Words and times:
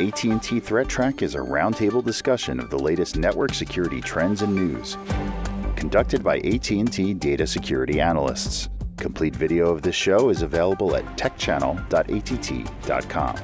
AT&T 0.00 0.60
Threat 0.60 0.88
Track 0.88 1.20
is 1.20 1.34
a 1.34 1.38
roundtable 1.38 2.02
discussion 2.02 2.58
of 2.58 2.70
the 2.70 2.78
latest 2.78 3.18
network 3.18 3.52
security 3.52 4.00
trends 4.00 4.40
and 4.40 4.54
news. 4.54 4.96
Conducted 5.76 6.24
by 6.24 6.38
AT&T 6.38 7.12
data 7.14 7.46
security 7.46 8.00
analysts. 8.00 8.70
Complete 8.96 9.36
video 9.36 9.68
of 9.68 9.82
this 9.82 9.94
show 9.94 10.30
is 10.30 10.40
available 10.40 10.96
at 10.96 11.04
techchannel.att.com. 11.18 13.36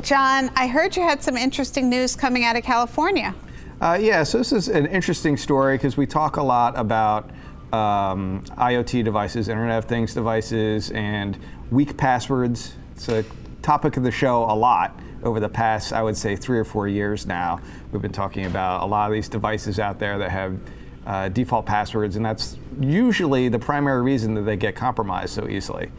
John, 0.00 0.50
I 0.56 0.66
heard 0.66 0.96
you 0.96 1.02
had 1.02 1.22
some 1.22 1.36
interesting 1.36 1.90
news 1.90 2.16
coming 2.16 2.44
out 2.44 2.56
of 2.56 2.62
California. 2.62 3.34
Uh, 3.82 3.98
yeah, 4.00 4.22
so 4.22 4.38
this 4.38 4.52
is 4.52 4.68
an 4.68 4.86
interesting 4.86 5.36
story 5.36 5.76
because 5.76 5.98
we 5.98 6.06
talk 6.06 6.38
a 6.38 6.42
lot 6.42 6.78
about 6.78 7.28
um, 7.72 8.42
IoT 8.56 9.04
devices, 9.04 9.48
Internet 9.48 9.78
of 9.78 9.84
Things 9.84 10.14
devices, 10.14 10.90
and 10.92 11.38
weak 11.70 11.98
passwords. 11.98 12.76
It's 12.92 13.10
a 13.10 13.26
topic 13.60 13.98
of 13.98 14.04
the 14.04 14.10
show 14.10 14.44
a 14.44 14.56
lot 14.56 14.98
over 15.22 15.40
the 15.40 15.48
past, 15.48 15.92
I 15.92 16.02
would 16.02 16.16
say, 16.16 16.36
three 16.36 16.58
or 16.58 16.64
four 16.64 16.88
years 16.88 17.26
now. 17.26 17.60
We've 17.92 18.02
been 18.02 18.12
talking 18.12 18.46
about 18.46 18.82
a 18.82 18.86
lot 18.86 19.06
of 19.06 19.12
these 19.12 19.28
devices 19.28 19.78
out 19.78 19.98
there 19.98 20.18
that 20.18 20.30
have 20.30 20.58
uh, 21.06 21.28
default 21.28 21.66
passwords, 21.66 22.16
and 22.16 22.24
that's 22.24 22.58
usually 22.80 23.48
the 23.48 23.58
primary 23.58 24.02
reason 24.02 24.34
that 24.34 24.42
they 24.42 24.56
get 24.56 24.76
compromised 24.76 25.34
so 25.34 25.48
easily. 25.48 25.90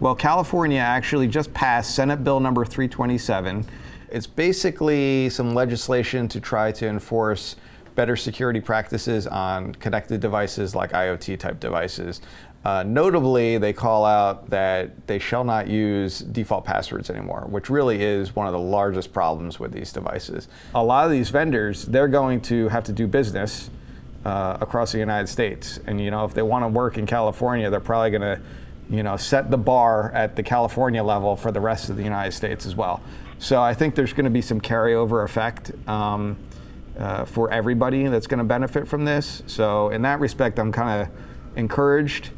Well, 0.00 0.14
California 0.14 0.78
actually 0.78 1.26
just 1.26 1.52
passed 1.54 1.94
Senate 1.94 2.22
Bill 2.22 2.38
number 2.38 2.64
327. 2.64 3.66
It's 4.10 4.26
basically 4.26 5.28
some 5.30 5.54
legislation 5.54 6.28
to 6.28 6.40
try 6.40 6.70
to 6.72 6.86
enforce 6.86 7.56
better 7.98 8.14
security 8.14 8.60
practices 8.60 9.26
on 9.26 9.74
connected 9.74 10.20
devices 10.20 10.72
like 10.72 10.92
IoT 10.92 11.36
type 11.40 11.58
devices. 11.58 12.20
Uh, 12.64 12.82
notably, 12.82 13.56
they 13.56 13.72
call 13.72 14.04
out 14.04 14.50
that 14.50 15.06
they 15.06 15.18
shall 15.18 15.44
not 15.44 15.68
use 15.68 16.18
default 16.18 16.64
passwords 16.64 17.08
anymore, 17.08 17.46
which 17.48 17.70
really 17.70 18.02
is 18.02 18.34
one 18.34 18.46
of 18.46 18.52
the 18.52 18.58
largest 18.58 19.12
problems 19.12 19.60
with 19.60 19.72
these 19.72 19.92
devices. 19.92 20.48
A 20.74 20.82
lot 20.82 21.04
of 21.04 21.10
these 21.10 21.30
vendors, 21.30 21.84
they're 21.84 22.08
going 22.08 22.40
to 22.42 22.68
have 22.68 22.84
to 22.84 22.92
do 22.92 23.06
business 23.06 23.70
uh, 24.24 24.58
across 24.60 24.92
the 24.92 24.98
United 24.98 25.28
States. 25.28 25.78
And 25.86 26.00
you 26.00 26.10
know, 26.10 26.24
if 26.24 26.34
they 26.34 26.42
want 26.42 26.64
to 26.64 26.68
work 26.68 26.98
in 26.98 27.06
California, 27.06 27.70
they're 27.70 27.80
probably 27.80 28.10
going 28.10 28.22
to, 28.22 28.40
you 28.90 29.02
know, 29.02 29.16
set 29.16 29.50
the 29.50 29.58
bar 29.58 30.10
at 30.12 30.34
the 30.34 30.42
California 30.42 31.02
level 31.02 31.36
for 31.36 31.52
the 31.52 31.60
rest 31.60 31.90
of 31.90 31.96
the 31.96 32.02
United 32.02 32.32
States 32.32 32.66
as 32.66 32.74
well. 32.74 33.00
So 33.38 33.62
I 33.62 33.72
think 33.72 33.94
there's 33.94 34.12
going 34.12 34.24
to 34.24 34.30
be 34.30 34.42
some 34.42 34.60
carryover 34.60 35.24
effect. 35.24 35.70
Um, 35.88 36.36
uh, 36.98 37.24
for 37.24 37.48
everybody 37.52 38.08
that's 38.08 38.26
going 38.26 38.38
to 38.38 38.44
benefit 38.44 38.88
from 38.88 39.04
this. 39.04 39.44
So 39.46 39.90
in 39.90 40.02
that 40.02 40.18
respect, 40.18 40.58
I'm 40.58 40.72
kind 40.72 41.02
of 41.02 41.08
encouraged. 41.56 42.30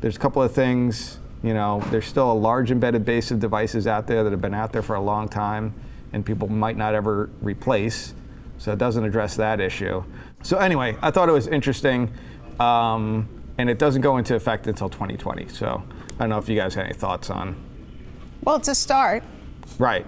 There's 0.00 0.16
a 0.16 0.18
couple 0.18 0.42
of 0.42 0.52
things. 0.52 1.18
You 1.42 1.54
know, 1.54 1.82
there's 1.90 2.06
still 2.06 2.30
a 2.30 2.34
large 2.34 2.70
embedded 2.70 3.04
base 3.04 3.30
of 3.30 3.40
devices 3.40 3.86
out 3.86 4.06
there 4.06 4.24
that 4.24 4.30
have 4.30 4.40
been 4.40 4.54
out 4.54 4.72
there 4.72 4.82
for 4.82 4.96
a 4.96 5.00
long 5.00 5.28
time, 5.28 5.74
and 6.12 6.24
people 6.24 6.48
might 6.48 6.76
not 6.76 6.94
ever 6.94 7.30
replace. 7.40 8.14
So 8.58 8.72
it 8.72 8.78
doesn't 8.78 9.04
address 9.04 9.36
that 9.36 9.60
issue. 9.60 10.02
So 10.42 10.58
anyway, 10.58 10.96
I 11.00 11.10
thought 11.10 11.28
it 11.28 11.32
was 11.32 11.46
interesting, 11.46 12.12
um, 12.58 13.28
and 13.56 13.70
it 13.70 13.78
doesn't 13.78 14.02
go 14.02 14.16
into 14.16 14.34
effect 14.34 14.66
until 14.66 14.88
2020. 14.88 15.48
So 15.48 15.82
I 16.14 16.18
don't 16.18 16.30
know 16.30 16.38
if 16.38 16.48
you 16.48 16.56
guys 16.56 16.74
have 16.74 16.86
any 16.86 16.94
thoughts 16.94 17.30
on. 17.30 17.56
Well, 18.42 18.56
it's 18.56 18.68
a 18.68 18.74
start. 18.74 19.22
Right. 19.78 20.06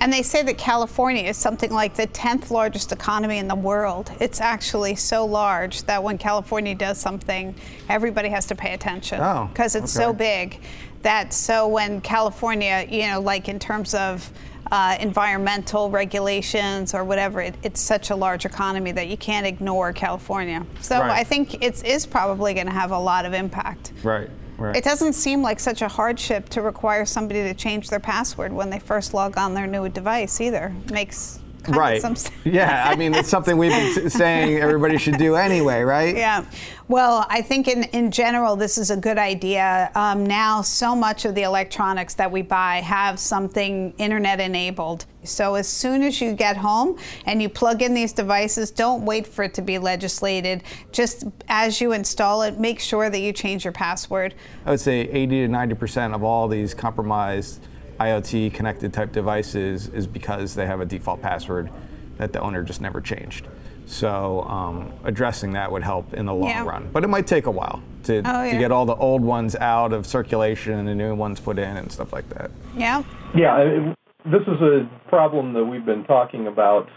And 0.00 0.10
they 0.10 0.22
say 0.22 0.42
that 0.42 0.56
California 0.56 1.24
is 1.24 1.36
something 1.36 1.70
like 1.70 1.94
the 1.94 2.06
10th 2.06 2.50
largest 2.50 2.90
economy 2.90 3.36
in 3.36 3.48
the 3.48 3.54
world. 3.54 4.10
It's 4.18 4.40
actually 4.40 4.94
so 4.96 5.26
large 5.26 5.82
that 5.84 6.02
when 6.02 6.16
California 6.16 6.74
does 6.74 6.98
something, 6.98 7.54
everybody 7.88 8.30
has 8.30 8.46
to 8.46 8.54
pay 8.54 8.72
attention 8.72 9.18
because 9.18 9.76
oh, 9.76 9.80
it's 9.80 9.96
okay. 9.96 10.04
so 10.04 10.12
big. 10.12 10.60
That 11.02 11.32
so 11.32 11.68
when 11.68 12.00
California, 12.00 12.86
you 12.88 13.06
know, 13.08 13.20
like 13.20 13.48
in 13.48 13.58
terms 13.58 13.94
of 13.94 14.30
uh, 14.70 14.96
environmental 15.00 15.90
regulations 15.90 16.94
or 16.94 17.04
whatever, 17.04 17.40
it, 17.40 17.54
it's 17.62 17.80
such 17.80 18.10
a 18.10 18.16
large 18.16 18.44
economy 18.44 18.92
that 18.92 19.08
you 19.08 19.16
can't 19.16 19.46
ignore 19.46 19.92
California. 19.92 20.64
So 20.80 21.00
Right. 21.00 21.10
I 21.10 21.24
think 21.24 21.62
it 21.62 21.82
is 21.84 22.06
probably 22.06 22.54
going 22.54 22.66
to 22.66 22.72
have 22.72 22.90
a 22.92 22.98
lot 22.98 23.24
of 23.24 23.32
impact. 23.32 23.92
Right. 24.02 24.30
Right. 24.60 24.76
It 24.76 24.84
doesn't 24.84 25.14
seem 25.14 25.40
like 25.40 25.58
such 25.58 25.80
a 25.80 25.88
hardship 25.88 26.50
to 26.50 26.60
require 26.60 27.06
somebody 27.06 27.42
to 27.42 27.54
change 27.54 27.88
their 27.88 27.98
password 27.98 28.52
when 28.52 28.68
they 28.68 28.78
first 28.78 29.14
log 29.14 29.38
on 29.38 29.54
their 29.54 29.66
new 29.66 29.88
device 29.88 30.38
either. 30.40 30.74
Makes 30.92 31.40
right. 31.68 32.02
yeah. 32.44 32.84
I 32.88 32.96
mean, 32.96 33.14
it's 33.14 33.28
something 33.28 33.56
we've 33.56 33.70
been 33.70 34.10
saying 34.10 34.58
everybody 34.58 34.98
should 34.98 35.18
do 35.18 35.34
anyway, 35.34 35.82
right? 35.82 36.16
Yeah. 36.16 36.44
Well, 36.88 37.24
I 37.30 37.40
think 37.40 37.68
in, 37.68 37.84
in 37.84 38.10
general, 38.10 38.56
this 38.56 38.76
is 38.76 38.90
a 38.90 38.96
good 38.96 39.16
idea. 39.16 39.92
Um, 39.94 40.26
now, 40.26 40.60
so 40.60 40.96
much 40.96 41.24
of 41.24 41.36
the 41.36 41.42
electronics 41.42 42.14
that 42.14 42.32
we 42.32 42.42
buy 42.42 42.78
have 42.78 43.20
something 43.20 43.94
internet 43.98 44.40
enabled. 44.40 45.06
So, 45.22 45.54
as 45.54 45.68
soon 45.68 46.02
as 46.02 46.20
you 46.20 46.32
get 46.32 46.56
home 46.56 46.98
and 47.26 47.40
you 47.40 47.48
plug 47.48 47.82
in 47.82 47.94
these 47.94 48.12
devices, 48.12 48.72
don't 48.72 49.04
wait 49.04 49.24
for 49.24 49.44
it 49.44 49.54
to 49.54 49.62
be 49.62 49.78
legislated. 49.78 50.64
Just 50.90 51.26
as 51.48 51.80
you 51.80 51.92
install 51.92 52.42
it, 52.42 52.58
make 52.58 52.80
sure 52.80 53.08
that 53.08 53.20
you 53.20 53.32
change 53.32 53.64
your 53.64 53.72
password. 53.72 54.34
I 54.66 54.70
would 54.70 54.80
say 54.80 55.02
80 55.02 55.42
to 55.42 55.48
90 55.48 55.74
percent 55.76 56.14
of 56.14 56.24
all 56.24 56.48
these 56.48 56.74
compromised 56.74 57.60
IoT 58.00 58.54
connected 58.54 58.92
type 58.92 59.12
devices 59.12 59.88
is 59.88 60.06
because 60.06 60.54
they 60.54 60.66
have 60.66 60.80
a 60.80 60.86
default 60.86 61.20
password 61.20 61.70
that 62.16 62.32
the 62.32 62.40
owner 62.40 62.62
just 62.62 62.80
never 62.80 63.00
changed. 63.00 63.46
So 63.86 64.42
um, 64.42 64.92
addressing 65.04 65.52
that 65.52 65.70
would 65.70 65.82
help 65.82 66.14
in 66.14 66.24
the 66.26 66.32
long 66.34 66.48
Yeah. 66.48 66.64
run, 66.64 66.88
but 66.92 67.04
it 67.04 67.08
might 67.08 67.26
take 67.26 67.46
a 67.46 67.50
while 67.50 67.82
to, 68.04 68.18
Oh, 68.24 68.42
yeah. 68.44 68.52
to 68.52 68.58
get 68.58 68.72
all 68.72 68.86
the 68.86 68.94
old 68.94 69.22
ones 69.22 69.54
out 69.56 69.92
of 69.92 70.06
circulation 70.06 70.78
and 70.78 70.88
the 70.88 70.94
new 70.94 71.14
ones 71.14 71.40
put 71.40 71.58
in 71.58 71.76
and 71.76 71.90
stuff 71.92 72.12
like 72.12 72.28
that. 72.30 72.50
Yeah. 72.76 73.02
Yeah, 73.34 73.58
it- 73.58 73.96
this 74.24 74.42
is 74.42 74.60
a 74.62 74.86
problem 75.08 75.52
that 75.54 75.64
we've 75.64 75.84
been 75.84 76.04
talking 76.04 76.46
about 76.46 76.88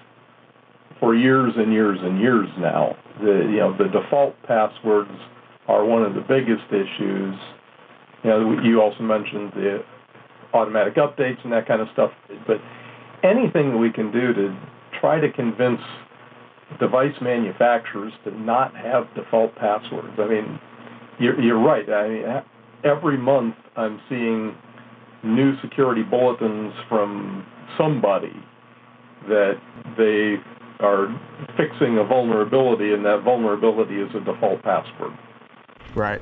for 1.00 1.16
years 1.16 1.54
and 1.58 1.74
years 1.74 2.00
and 2.02 2.20
years 2.20 2.48
now. 2.58 2.96
The 3.22 3.32
you 3.50 3.58
know 3.58 3.74
the 3.78 3.88
default 3.88 4.36
passwords 4.44 5.12
are 5.68 5.84
one 5.86 6.04
of 6.04 6.14
the 6.16 6.22
biggest 6.22 6.66
issues. 6.72 7.36
You 8.24 8.30
know, 8.30 8.62
you 8.62 8.82
also 8.82 9.04
mentioned 9.04 9.52
the 9.54 9.84
automatic 10.54 10.96
updates 10.96 11.44
and 11.44 11.52
that 11.52 11.68
kind 11.68 11.82
of 11.82 11.88
stuff, 11.94 12.12
but 12.48 12.58
anything 13.24 13.72
that 13.72 13.78
we 13.78 13.92
can 13.92 14.12
do 14.12 14.34
to 14.34 14.58
try 15.00 15.20
to 15.20 15.32
convince 15.32 15.80
device 16.80 17.16
manufacturers 17.22 18.14
to 18.24 18.32
not 18.40 18.76
have 18.76 19.04
default 19.16 19.56
passwords. 19.56 20.14
I 20.18 20.28
mean, 20.28 20.60
you're, 21.20 21.40
you're 21.40 21.62
right. 21.62 21.88
I 21.90 22.10
mean, 22.10 22.24
every 22.84 23.18
month 23.18 23.56
I'm 23.76 24.00
seeing 24.10 24.56
new 25.24 25.54
security 25.62 26.04
bulletins 26.04 26.74
from 26.90 27.46
somebody 27.78 28.34
that 29.28 29.54
they 29.98 30.36
are 30.84 31.08
fixing 31.56 31.98
a 31.98 32.04
vulnerability, 32.04 32.94
and 32.94 33.06
that 33.06 33.22
vulnerability 33.24 33.96
is 33.96 34.10
a 34.16 34.20
default 34.20 34.62
password. 34.64 35.14
Right. 35.96 36.22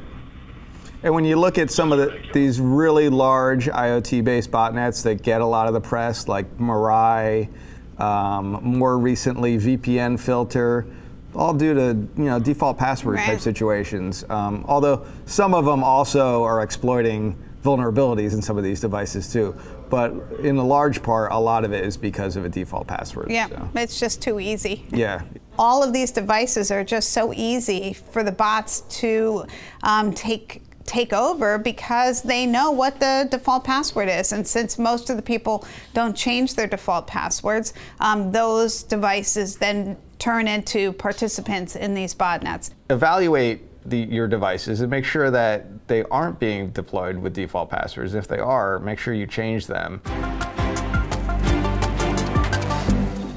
And 1.04 1.14
when 1.14 1.26
you 1.26 1.36
look 1.36 1.58
at 1.58 1.72
some 1.72 1.92
of 1.92 1.98
the, 1.98 2.22
these 2.34 2.60
really 2.60 3.10
large 3.10 3.66
IoT-based 3.66 4.52
botnets 4.52 5.02
that 5.04 5.24
get 5.24 5.42
a 5.42 5.46
lot 5.46 5.68
of 5.68 5.74
the 5.74 5.82
press, 5.82 6.28
like 6.28 6.58
Mirai, 6.58 7.50
um, 7.98 8.60
more 8.64 8.98
recently 8.98 9.58
VPNFilter, 9.58 10.92
all 11.34 11.54
due 11.54 11.74
to 11.74 11.82
you 12.18 12.26
know 12.26 12.40
default 12.40 12.78
password 12.78 13.18
type 13.20 13.40
situations. 13.40 14.26
Um, 14.30 14.66
although 14.68 15.06
some 15.26 15.54
of 15.54 15.66
them 15.66 15.84
also 15.84 16.44
are 16.44 16.62
exploiting 16.62 17.38
vulnerabilities 17.64 18.34
in 18.34 18.42
some 18.42 18.58
of 18.58 18.64
these 18.64 18.82
devices 18.82 19.32
too. 19.32 19.56
But 19.90 20.14
in 20.40 20.58
a 20.58 20.64
large 20.64 21.04
part, 21.04 21.32
a 21.32 21.40
lot 21.40 21.64
of 21.64 21.74
it 21.74 21.86
is 21.86 21.98
because 21.98 22.36
of 22.36 22.46
a 22.46 22.50
default 22.50 22.88
password. 22.88 23.30
Yeah. 23.30 23.50
so, 23.50 23.70
It's 23.76 24.00
just 24.00 24.22
too 24.22 24.40
easy. 24.40 24.86
yeah. 24.90 25.22
all 25.60 25.84
of 25.84 25.94
these 25.94 26.12
devices 26.12 26.72
are 26.72 26.84
just 26.84 27.12
so 27.12 27.34
easy 27.34 27.94
for 27.94 28.24
the 28.24 28.32
bots 28.32 28.82
to 29.02 29.46
um, 29.84 30.14
take 30.14 30.62
take 30.86 31.14
over 31.14 31.58
because 31.58 32.22
they 32.22 32.46
know 32.46 32.72
what 32.72 33.00
the 33.00 33.28
default 33.32 33.64
password 33.64 34.10
is 34.10 34.32
and 34.32 34.46
since 34.46 34.78
most 34.78 35.10
of 35.10 35.16
the 35.16 35.22
people 35.22 35.66
don't 35.94 36.16
change 36.16 36.56
their 36.56 36.68
default 36.68 37.08
passwords 37.08 37.74
um, 38.00 38.32
those 38.32 38.84
devices 38.84 39.58
then 39.58 39.98
turn 40.20 40.48
into 40.48 40.94
participants 40.94 41.76
in 41.76 41.94
these 41.94 42.14
botnets 42.14 42.72
evaluate 42.90 43.62
the, 43.86 43.98
your 43.98 44.28
devices 44.28 44.82
and 44.82 44.90
make 44.90 45.06
sure 45.06 45.32
that 45.32 45.88
they 45.88 46.04
aren't 46.06 46.40
being 46.40 46.70
deployed 46.70 47.18
with 47.18 47.34
default 47.34 47.70
passwords. 47.70 48.14
If 48.14 48.28
they 48.28 48.40
are, 48.40 48.80
make 48.80 49.00
sure 49.00 49.14
you 49.14 49.28
change 49.28 49.68
them. 49.68 50.02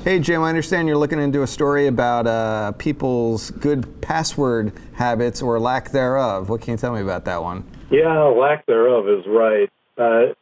Hey 0.05 0.19
Jim, 0.19 0.43
I 0.43 0.51
understand 0.51 0.87
you're 0.87 0.99
looking 0.99 1.19
into 1.19 1.43
a 1.43 1.47
story 1.47 1.87
about 1.87 2.27
uh, 2.27 2.73
people's 2.73 3.51
good 3.53 4.03
password 4.03 4.75
habits 4.93 5.41
or 5.41 5.59
lack 5.59 5.93
thereof. 5.93 6.51
What 6.51 6.61
can 6.61 6.73
you 6.73 6.77
tell 6.77 6.93
me 6.93 7.01
about 7.01 7.25
that 7.25 7.43
one? 7.43 7.67
Yeah, 7.91 8.25
lack 8.25 8.67
thereof 8.67 9.09
is 9.09 9.25
right. 9.27 9.71
Uh, 9.97 10.35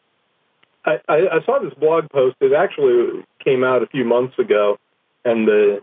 I, 0.85 0.97
I, 1.09 1.45
saw 1.47 1.61
this 1.63 1.73
blog 1.79 2.11
post. 2.11 2.39
It 2.41 2.53
actually 2.53 3.25
came 3.45 3.63
out 3.63 3.85
a 3.85 3.87
few 3.87 4.05
months 4.05 4.37
ago, 4.37 4.79
and 5.25 5.47
the 5.47 5.79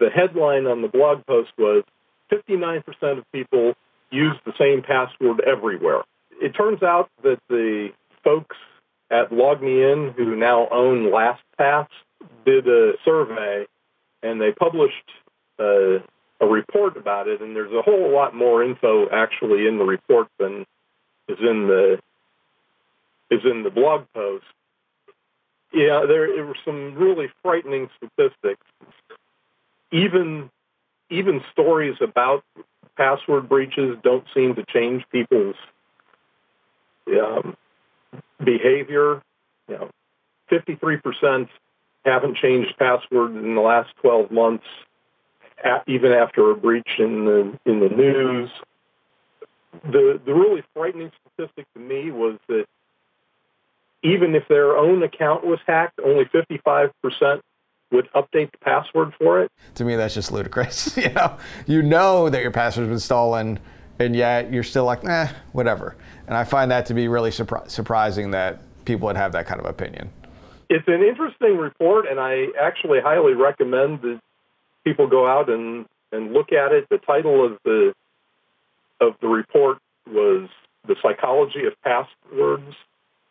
the 0.00 0.10
headline 0.10 0.66
on 0.66 0.82
the 0.82 0.88
blog 0.88 1.24
post 1.24 1.50
was 1.56 1.84
59% 2.32 2.82
of 3.18 3.24
people 3.30 3.74
use 4.10 4.34
the 4.44 4.52
same 4.58 4.82
password 4.82 5.40
everywhere. 5.46 6.02
It 6.40 6.56
turns 6.56 6.82
out 6.82 7.08
that 7.22 7.38
the 7.48 7.90
folks 8.24 8.56
at 9.12 9.30
LogMeIn, 9.30 10.16
who 10.16 10.34
now 10.34 10.66
own 10.72 11.12
LastPass, 11.12 11.86
did 12.44 12.66
a 12.68 12.92
survey, 13.04 13.66
and 14.22 14.40
they 14.40 14.52
published 14.52 15.10
a, 15.58 15.98
a 16.40 16.46
report 16.46 16.96
about 16.96 17.28
it. 17.28 17.40
And 17.40 17.54
there's 17.54 17.72
a 17.72 17.82
whole 17.82 18.12
lot 18.12 18.34
more 18.34 18.62
info 18.62 19.08
actually 19.10 19.66
in 19.66 19.78
the 19.78 19.84
report 19.84 20.28
than 20.38 20.66
is 21.28 21.38
in 21.40 21.66
the 21.68 21.98
is 23.30 23.40
in 23.44 23.62
the 23.62 23.70
blog 23.70 24.04
post. 24.14 24.44
Yeah, 25.72 26.04
there 26.06 26.44
were 26.44 26.56
some 26.64 26.94
really 26.94 27.28
frightening 27.42 27.88
statistics. 27.96 28.66
Even 29.90 30.50
even 31.10 31.42
stories 31.52 31.96
about 32.00 32.44
password 32.96 33.48
breaches 33.48 33.96
don't 34.02 34.24
seem 34.34 34.54
to 34.54 34.64
change 34.64 35.04
people's 35.10 35.56
um, 37.08 37.56
behavior. 38.44 39.22
You 39.68 39.76
know, 39.78 39.90
53% 40.50 41.48
haven't 42.04 42.36
changed 42.36 42.74
passwords 42.78 43.36
in 43.36 43.54
the 43.54 43.60
last 43.60 43.90
12 44.00 44.30
months, 44.30 44.64
even 45.86 46.12
after 46.12 46.50
a 46.50 46.56
breach 46.56 46.98
in 46.98 47.24
the 47.24 47.58
in 47.70 47.80
the 47.80 47.88
news. 47.88 48.50
The 49.84 50.20
the 50.24 50.34
really 50.34 50.62
frightening 50.74 51.10
statistic 51.34 51.66
to 51.74 51.80
me 51.80 52.10
was 52.10 52.38
that 52.48 52.66
even 54.02 54.34
if 54.34 54.46
their 54.48 54.76
own 54.76 55.02
account 55.02 55.46
was 55.46 55.60
hacked, 55.66 56.00
only 56.04 56.24
55% 56.24 57.40
would 57.92 58.10
update 58.14 58.50
the 58.50 58.58
password 58.58 59.12
for 59.18 59.42
it. 59.42 59.52
To 59.76 59.84
me, 59.84 59.96
that's 59.96 60.14
just 60.14 60.32
ludicrous. 60.32 60.96
you 60.96 61.10
know, 61.10 61.36
you 61.66 61.82
know 61.82 62.28
that 62.28 62.42
your 62.42 62.50
password's 62.50 62.88
been 62.88 62.98
stolen, 62.98 63.60
and 63.98 64.16
yet 64.16 64.52
you're 64.52 64.62
still 64.64 64.84
like, 64.84 65.04
eh, 65.04 65.28
whatever. 65.52 65.94
And 66.26 66.36
I 66.36 66.44
find 66.44 66.70
that 66.70 66.86
to 66.86 66.94
be 66.94 67.06
really 67.08 67.30
surpri- 67.30 67.70
surprising 67.70 68.32
that 68.32 68.60
people 68.84 69.06
would 69.06 69.16
have 69.16 69.32
that 69.32 69.46
kind 69.46 69.60
of 69.60 69.66
opinion. 69.66 70.10
It's 70.72 70.88
an 70.88 71.02
interesting 71.02 71.58
report, 71.58 72.06
and 72.10 72.18
I 72.18 72.46
actually 72.58 73.00
highly 73.00 73.34
recommend 73.34 74.00
that 74.00 74.20
people 74.84 75.06
go 75.06 75.26
out 75.26 75.50
and, 75.50 75.84
and 76.12 76.32
look 76.32 76.50
at 76.50 76.72
it. 76.72 76.88
The 76.88 76.96
title 76.96 77.44
of 77.44 77.58
the 77.64 77.92
of 78.98 79.12
the 79.20 79.28
report 79.28 79.78
was 80.10 80.48
"The 80.88 80.96
Psychology 81.02 81.66
of 81.66 81.74
Passwords: 81.82 82.74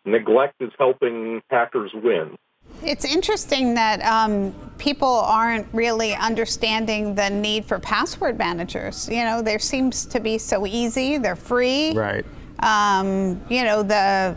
Neglect 0.05 0.61
is 0.61 0.71
Helping 0.77 1.41
Hackers 1.49 1.91
Win." 1.95 2.37
It's 2.83 3.05
interesting 3.05 3.73
that 3.73 4.01
um, 4.03 4.53
people 4.77 5.07
aren't 5.07 5.67
really 5.73 6.13
understanding 6.13 7.15
the 7.15 7.29
need 7.29 7.65
for 7.65 7.79
password 7.79 8.37
managers. 8.37 9.09
You 9.09 9.23
know, 9.23 9.41
there 9.41 9.59
seems 9.59 10.05
to 10.05 10.19
be 10.19 10.37
so 10.37 10.67
easy. 10.67 11.17
They're 11.17 11.35
free. 11.35 11.93
Right. 11.93 12.25
Um, 12.59 13.41
you 13.49 13.63
know, 13.63 13.81
the 13.81 14.35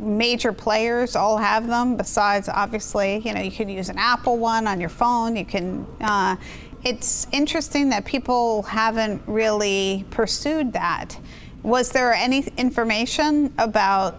major 0.00 0.52
players 0.52 1.14
all 1.14 1.36
have 1.36 1.66
them. 1.66 1.96
Besides, 1.96 2.48
obviously, 2.48 3.18
you 3.18 3.32
know, 3.32 3.40
you 3.40 3.50
can 3.50 3.68
use 3.68 3.88
an 3.88 3.98
Apple 3.98 4.38
one 4.38 4.66
on 4.66 4.80
your 4.80 4.88
phone. 4.88 5.36
You 5.36 5.44
can. 5.44 5.86
Uh, 6.00 6.36
it's 6.82 7.26
interesting 7.30 7.90
that 7.90 8.06
people 8.06 8.62
haven't 8.62 9.22
really 9.26 10.06
pursued 10.10 10.72
that. 10.72 11.18
Was 11.62 11.90
there 11.90 12.14
any 12.14 12.46
information 12.56 13.52
about 13.58 14.18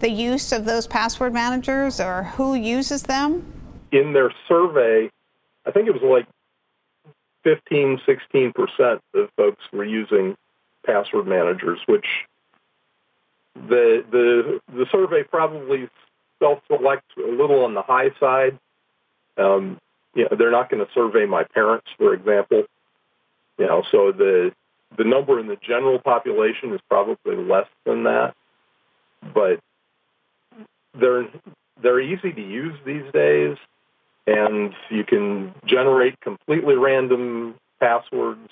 the 0.00 0.10
use 0.10 0.52
of 0.52 0.66
those 0.66 0.86
password 0.86 1.32
managers 1.32 2.00
or 2.00 2.24
who 2.24 2.54
uses 2.54 3.04
them? 3.04 3.50
In 3.92 4.12
their 4.12 4.30
survey, 4.46 5.10
I 5.64 5.70
think 5.70 5.88
it 5.88 5.92
was 5.92 6.02
like 6.02 6.26
15, 7.44 8.00
16% 8.06 9.00
of 9.14 9.30
folks 9.36 9.64
were 9.72 9.84
using 9.84 10.36
password 10.84 11.26
managers, 11.26 11.78
which 11.86 12.06
the 13.68 14.04
the 14.10 14.60
the 14.72 14.86
survey 14.90 15.22
probably 15.22 15.88
self-selects 16.38 17.08
a 17.16 17.30
little 17.30 17.64
on 17.64 17.74
the 17.74 17.82
high 17.82 18.10
side. 18.20 18.58
Um, 19.38 19.78
you 20.14 20.24
know, 20.24 20.36
they're 20.36 20.50
not 20.50 20.70
going 20.70 20.84
to 20.84 20.92
survey 20.92 21.26
my 21.26 21.44
parents, 21.44 21.86
for 21.98 22.14
example. 22.14 22.64
You 23.58 23.66
know, 23.66 23.82
so 23.90 24.12
the 24.12 24.52
the 24.96 25.04
number 25.04 25.38
in 25.40 25.46
the 25.46 25.56
general 25.56 25.98
population 25.98 26.72
is 26.74 26.80
probably 26.88 27.36
less 27.36 27.68
than 27.84 28.04
that. 28.04 28.34
But 29.34 29.60
they're 30.98 31.28
they're 31.82 32.00
easy 32.00 32.32
to 32.32 32.42
use 32.42 32.78
these 32.84 33.10
days, 33.12 33.56
and 34.26 34.74
you 34.90 35.04
can 35.04 35.54
generate 35.66 36.20
completely 36.20 36.74
random 36.74 37.54
passwords. 37.80 38.50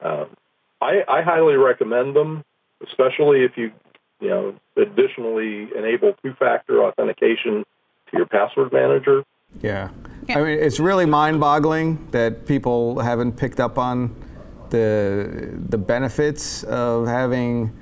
Uh, 0.00 0.26
I, 0.80 1.02
I 1.08 1.22
highly 1.22 1.54
recommend 1.54 2.16
them, 2.16 2.44
especially 2.86 3.44
if 3.44 3.56
you 3.56 3.72
you 4.20 4.28
know 4.28 4.54
additionally 4.76 5.68
enable 5.76 6.14
two-factor 6.22 6.82
authentication 6.82 7.64
to 8.10 8.16
your 8.16 8.26
password 8.26 8.72
manager. 8.72 9.24
Yeah. 9.62 9.90
yeah. 10.28 10.38
I 10.38 10.42
mean, 10.42 10.58
it's 10.58 10.80
really 10.80 11.06
mind-boggling 11.06 12.10
that 12.10 12.46
people 12.46 12.98
haven't 12.98 13.36
picked 13.36 13.60
up 13.60 13.78
on 13.78 14.14
the 14.70 15.54
the 15.68 15.78
benefits 15.78 16.64
of 16.64 17.06
having 17.06 17.72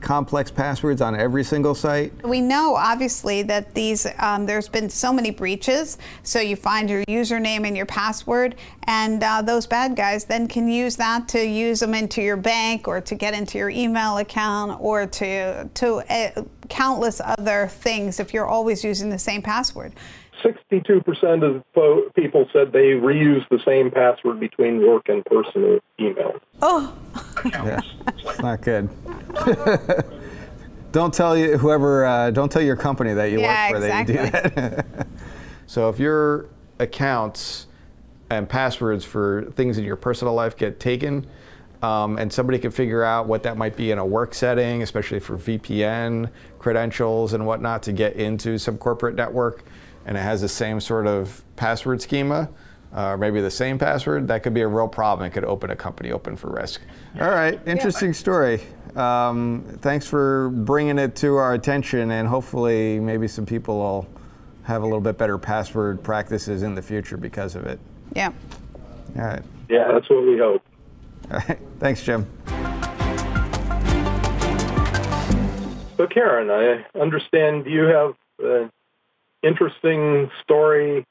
complex 0.00 0.50
passwords 0.50 1.00
on 1.00 1.14
every 1.16 1.44
single 1.44 1.74
site? 1.74 2.12
We 2.24 2.40
know, 2.40 2.74
obviously, 2.74 3.42
that 3.42 3.74
these 3.74 4.06
um, 4.18 4.46
there's 4.46 4.68
been 4.68 4.88
so 4.88 5.12
many 5.12 5.30
breaches. 5.30 5.98
So 6.22 6.40
you 6.40 6.56
find 6.56 6.88
your 6.88 7.04
username 7.04 7.66
and 7.66 7.76
your 7.76 7.86
password, 7.86 8.56
and 8.84 9.22
uh, 9.22 9.42
those 9.42 9.66
bad 9.66 9.96
guys 9.96 10.24
then 10.24 10.48
can 10.48 10.68
use 10.68 10.96
that 10.96 11.28
to 11.28 11.44
use 11.44 11.80
them 11.80 11.94
into 11.94 12.22
your 12.22 12.36
bank 12.36 12.88
or 12.88 13.00
to 13.00 13.14
get 13.14 13.34
into 13.34 13.58
your 13.58 13.70
email 13.70 14.18
account 14.18 14.80
or 14.80 15.06
to 15.06 15.68
to 15.68 15.96
uh, 16.08 16.42
countless 16.68 17.20
other 17.24 17.68
things 17.68 18.20
if 18.20 18.34
you're 18.34 18.46
always 18.46 18.84
using 18.84 19.10
the 19.10 19.18
same 19.18 19.42
password. 19.42 19.92
62% 20.44 21.42
of 21.42 22.14
people 22.14 22.48
said 22.52 22.72
they 22.72 22.92
reuse 22.92 23.46
the 23.50 23.58
same 23.64 23.90
password 23.90 24.40
between 24.40 24.86
work 24.86 25.08
and 25.08 25.24
personal 25.24 25.78
email. 26.00 26.34
Oh. 26.62 26.96
yeah, 27.44 27.80
it's 28.06 28.40
not 28.40 28.62
good. 28.62 28.88
don't 30.92 31.12
tell 31.12 31.36
you 31.36 31.56
whoever. 31.58 32.04
Uh, 32.04 32.30
don't 32.30 32.50
tell 32.50 32.62
your 32.62 32.76
company 32.76 33.14
that 33.14 33.26
you 33.26 33.40
yeah, 33.40 33.70
work 33.70 33.80
for 33.80 33.86
exactly. 33.86 34.16
that 34.16 34.24
you 34.24 34.30
do 34.30 34.60
that. 34.60 35.06
so 35.66 35.88
if 35.88 35.98
your 35.98 36.48
accounts 36.78 37.66
and 38.30 38.48
passwords 38.48 39.04
for 39.04 39.50
things 39.56 39.78
in 39.78 39.84
your 39.84 39.96
personal 39.96 40.34
life 40.34 40.56
get 40.56 40.80
taken, 40.80 41.26
um, 41.82 42.18
and 42.18 42.32
somebody 42.32 42.58
can 42.58 42.70
figure 42.70 43.04
out 43.04 43.26
what 43.26 43.44
that 43.44 43.56
might 43.56 43.76
be 43.76 43.90
in 43.90 43.98
a 43.98 44.06
work 44.06 44.34
setting, 44.34 44.82
especially 44.82 45.20
for 45.20 45.36
VPN 45.36 46.30
credentials 46.58 47.32
and 47.32 47.46
whatnot 47.46 47.82
to 47.84 47.92
get 47.92 48.16
into 48.16 48.58
some 48.58 48.76
corporate 48.76 49.14
network 49.14 49.64
and 50.08 50.16
it 50.16 50.22
has 50.22 50.40
the 50.40 50.48
same 50.48 50.80
sort 50.80 51.06
of 51.06 51.44
password 51.56 52.00
schema, 52.00 52.48
uh, 52.94 53.14
maybe 53.18 53.42
the 53.42 53.50
same 53.50 53.78
password, 53.78 54.26
that 54.26 54.42
could 54.42 54.54
be 54.54 54.62
a 54.62 54.66
real 54.66 54.88
problem. 54.88 55.26
It 55.26 55.34
could 55.34 55.44
open 55.44 55.70
a 55.70 55.76
company 55.76 56.12
open 56.12 56.34
for 56.34 56.50
risk. 56.50 56.80
All 57.20 57.28
right, 57.28 57.60
interesting 57.66 58.08
yeah. 58.08 58.14
story. 58.14 58.60
Um, 58.96 59.64
thanks 59.82 60.06
for 60.06 60.48
bringing 60.48 60.98
it 60.98 61.14
to 61.16 61.36
our 61.36 61.52
attention, 61.52 62.10
and 62.10 62.26
hopefully, 62.26 62.98
maybe 62.98 63.28
some 63.28 63.44
people 63.44 63.78
will 63.78 64.08
have 64.62 64.82
a 64.82 64.86
little 64.86 65.02
bit 65.02 65.18
better 65.18 65.36
password 65.36 66.02
practices 66.02 66.62
in 66.62 66.74
the 66.74 66.82
future 66.82 67.18
because 67.18 67.54
of 67.54 67.66
it. 67.66 67.78
Yeah. 68.16 68.32
All 69.14 69.24
right. 69.24 69.42
Yeah, 69.68 69.92
that's 69.92 70.08
what 70.08 70.24
we 70.24 70.38
hope. 70.38 70.62
All 71.30 71.38
right. 71.46 71.58
Thanks, 71.80 72.02
Jim. 72.02 72.26
So, 75.98 76.06
Karen, 76.06 76.48
I 76.50 76.98
understand 76.98 77.66
you 77.66 77.82
have 77.82 78.14
uh, 78.42 78.68
interesting 79.42 80.30
story 80.42 81.04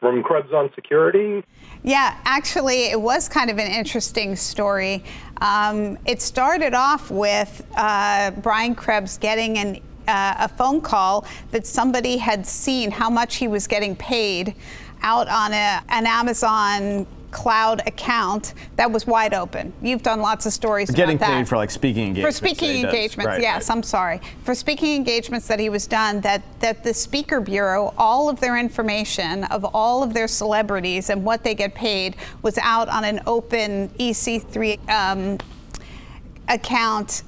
from 0.00 0.22
Krebs 0.22 0.52
on 0.52 0.70
Security? 0.74 1.42
Yeah, 1.82 2.18
actually, 2.24 2.90
it 2.90 3.00
was 3.00 3.28
kind 3.28 3.50
of 3.50 3.58
an 3.58 3.70
interesting 3.70 4.36
story. 4.36 5.04
Um, 5.40 5.98
it 6.06 6.20
started 6.20 6.74
off 6.74 7.10
with 7.10 7.66
uh, 7.76 8.32
Brian 8.32 8.74
Krebs 8.74 9.18
getting 9.18 9.58
an, 9.58 9.76
uh, 10.08 10.34
a 10.40 10.48
phone 10.48 10.80
call 10.80 11.26
that 11.52 11.66
somebody 11.66 12.16
had 12.16 12.46
seen 12.46 12.90
how 12.90 13.08
much 13.08 13.36
he 13.36 13.48
was 13.48 13.66
getting 13.66 13.96
paid 13.96 14.54
out 15.02 15.28
on 15.28 15.52
a, 15.52 15.82
an 15.88 16.06
Amazon 16.06 17.06
cloud 17.34 17.82
account 17.86 18.54
that 18.76 18.90
was 18.90 19.06
wide 19.06 19.34
open. 19.34 19.72
You've 19.82 20.02
done 20.02 20.20
lots 20.20 20.46
of 20.46 20.52
stories 20.52 20.90
getting 20.90 21.16
about 21.16 21.30
paid 21.30 21.48
for 21.48 21.56
like 21.56 21.70
speaking 21.70 22.06
engagements. 22.06 22.38
For 22.38 22.46
speaking 22.46 22.84
engagements, 22.84 23.26
right, 23.26 23.42
yes. 23.42 23.68
Right. 23.68 23.76
I'm 23.76 23.82
sorry. 23.82 24.20
For 24.44 24.54
speaking 24.54 24.94
engagements 24.94 25.48
that 25.48 25.58
he 25.58 25.68
was 25.68 25.86
done, 25.86 26.20
that 26.22 26.42
that 26.60 26.84
the 26.84 26.94
Speaker 26.94 27.40
Bureau, 27.40 27.92
all 27.98 28.30
of 28.30 28.40
their 28.40 28.56
information 28.56 29.44
of 29.44 29.64
all 29.74 30.02
of 30.02 30.14
their 30.14 30.28
celebrities 30.28 31.10
and 31.10 31.24
what 31.24 31.42
they 31.42 31.54
get 31.54 31.74
paid 31.74 32.16
was 32.42 32.56
out 32.58 32.88
on 32.88 33.04
an 33.04 33.20
open 33.26 33.88
EC3 33.98 34.88
um, 34.88 35.38
account 36.48 37.24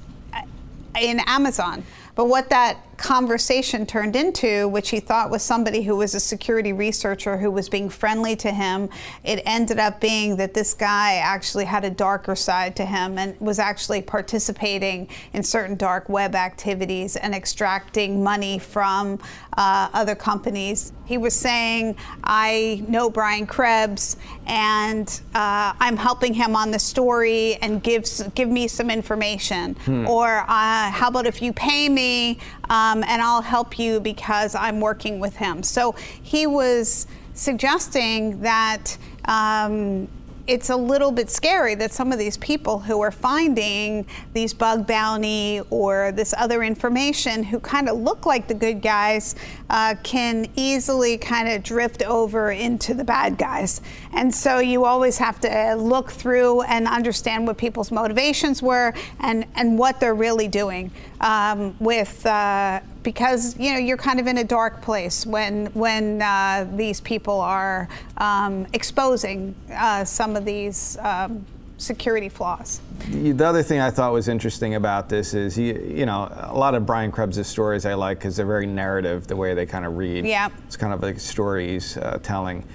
in 0.99 1.19
Amazon. 1.27 1.83
But 2.15 2.25
what 2.25 2.49
that 2.49 2.86
conversation 2.97 3.85
turned 3.85 4.15
into, 4.15 4.67
which 4.67 4.89
he 4.89 4.99
thought 4.99 5.29
was 5.29 5.43
somebody 5.43 5.83
who 5.83 5.95
was 5.95 6.15
a 6.15 6.19
security 6.19 6.73
researcher 6.73 7.37
who 7.37 7.51
was 7.51 7.69
being 7.69 7.89
friendly 7.89 8.35
to 8.35 8.51
him, 8.51 8.89
it 9.23 9.41
ended 9.45 9.79
up 9.79 10.01
being 10.01 10.35
that 10.37 10.53
this 10.53 10.73
guy 10.73 11.15
actually 11.15 11.65
had 11.65 11.85
a 11.85 11.89
darker 11.89 12.35
side 12.35 12.75
to 12.75 12.85
him 12.85 13.17
and 13.17 13.39
was 13.39 13.59
actually 13.59 14.01
participating 14.01 15.07
in 15.33 15.43
certain 15.43 15.75
dark 15.75 16.09
web 16.09 16.35
activities 16.35 17.15
and 17.15 17.33
extracting 17.35 18.23
money 18.23 18.57
from 18.57 19.19
uh, 19.57 19.89
other 19.93 20.15
companies. 20.15 20.93
He 21.05 21.17
was 21.17 21.33
saying, 21.33 21.95
I 22.23 22.83
know 22.87 23.09
Brian 23.09 23.47
Krebs 23.47 24.17
and 24.45 25.07
uh, 25.35 25.73
I'm 25.79 25.97
helping 25.97 26.33
him 26.33 26.55
on 26.55 26.71
the 26.71 26.79
story 26.79 27.55
and 27.61 27.81
gives, 27.81 28.23
give 28.35 28.49
me 28.49 28.67
some 28.67 28.89
information. 28.89 29.75
Hmm. 29.75 30.07
Or 30.07 30.39
uh, 30.47 30.91
how 30.91 31.09
about 31.09 31.25
if 31.25 31.41
you 31.41 31.53
pay 31.53 31.89
me 31.89 32.39
um, 32.69 33.03
and 33.03 33.21
I'll 33.21 33.41
help 33.41 33.79
you 33.79 33.99
because 33.99 34.55
I'm 34.55 34.79
working 34.79 35.19
with 35.19 35.35
him. 35.35 35.63
So 35.63 35.95
he 36.21 36.47
was 36.47 37.07
suggesting 37.33 38.41
that 38.41 38.97
um, 39.25 40.07
it's 40.47 40.69
a 40.69 40.75
little 40.75 41.11
bit 41.11 41.29
scary 41.29 41.75
that 41.75 41.91
some 41.91 42.11
of 42.11 42.19
these 42.19 42.37
people 42.37 42.79
who 42.79 43.01
are 43.01 43.11
finding 43.11 44.05
these 44.33 44.53
bug 44.53 44.87
bounty 44.87 45.61
or 45.69 46.11
this 46.13 46.33
other 46.37 46.63
information 46.63 47.43
who 47.43 47.59
kind 47.59 47.89
of 47.89 47.97
look 47.97 48.25
like 48.25 48.47
the 48.47 48.53
good 48.53 48.81
guys 48.81 49.35
uh, 49.69 49.95
can 50.03 50.47
easily 50.55 51.17
kind 51.17 51.49
of 51.49 51.63
drift 51.63 52.01
over 52.03 52.51
into 52.51 52.93
the 52.93 53.03
bad 53.03 53.37
guys. 53.37 53.81
And 54.13 54.33
so 54.33 54.59
you 54.59 54.85
always 54.85 55.17
have 55.17 55.39
to 55.41 55.75
look 55.75 56.11
through 56.11 56.61
and 56.61 56.87
understand 56.87 57.45
what 57.45 57.57
people's 57.57 57.91
motivations 57.91 58.61
were 58.61 58.93
and, 59.19 59.45
and 59.55 59.77
what 59.77 59.99
they're 59.99 60.15
really 60.15 60.47
doing 60.47 60.91
um, 61.19 61.75
with. 61.79 62.25
Uh, 62.25 62.79
because 63.07 63.57
you 63.57 63.71
know 63.71 63.77
you're 63.77 63.95
kind 63.95 64.19
of 64.19 64.27
in 64.27 64.39
a 64.39 64.43
dark 64.43 64.81
place 64.81 65.25
when 65.25 65.67
when 65.67 66.21
uh, 66.21 66.67
these 66.75 66.99
people 66.99 67.39
are 67.39 67.87
um, 68.17 68.67
exposing 68.73 69.55
uh, 69.73 70.03
some 70.03 70.35
of 70.35 70.43
these 70.43 70.97
um, 70.97 71.45
security 71.77 72.27
flaws. 72.27 72.81
The 73.09 73.47
other 73.47 73.63
thing 73.63 73.79
I 73.79 73.91
thought 73.91 74.11
was 74.11 74.27
interesting 74.27 74.75
about 74.75 75.07
this 75.07 75.33
is, 75.33 75.55
he, 75.55 75.67
you 75.67 76.05
know, 76.05 76.27
a 76.37 76.57
lot 76.57 76.75
of 76.75 76.85
Brian 76.85 77.09
Krebs' 77.09 77.47
stories 77.47 77.85
I 77.85 77.93
like 77.93 78.17
because 78.19 78.35
they're 78.35 78.45
very 78.45 78.65
narrative, 78.65 79.27
the 79.27 79.37
way 79.37 79.53
they 79.53 79.65
kind 79.65 79.85
of 79.85 79.95
read. 79.95 80.25
Yeah. 80.25 80.49
It's 80.65 80.75
kind 80.75 80.91
of 80.91 81.01
like 81.01 81.17
stories 81.17 81.95
uh, 81.95 82.19
telling. 82.21 82.65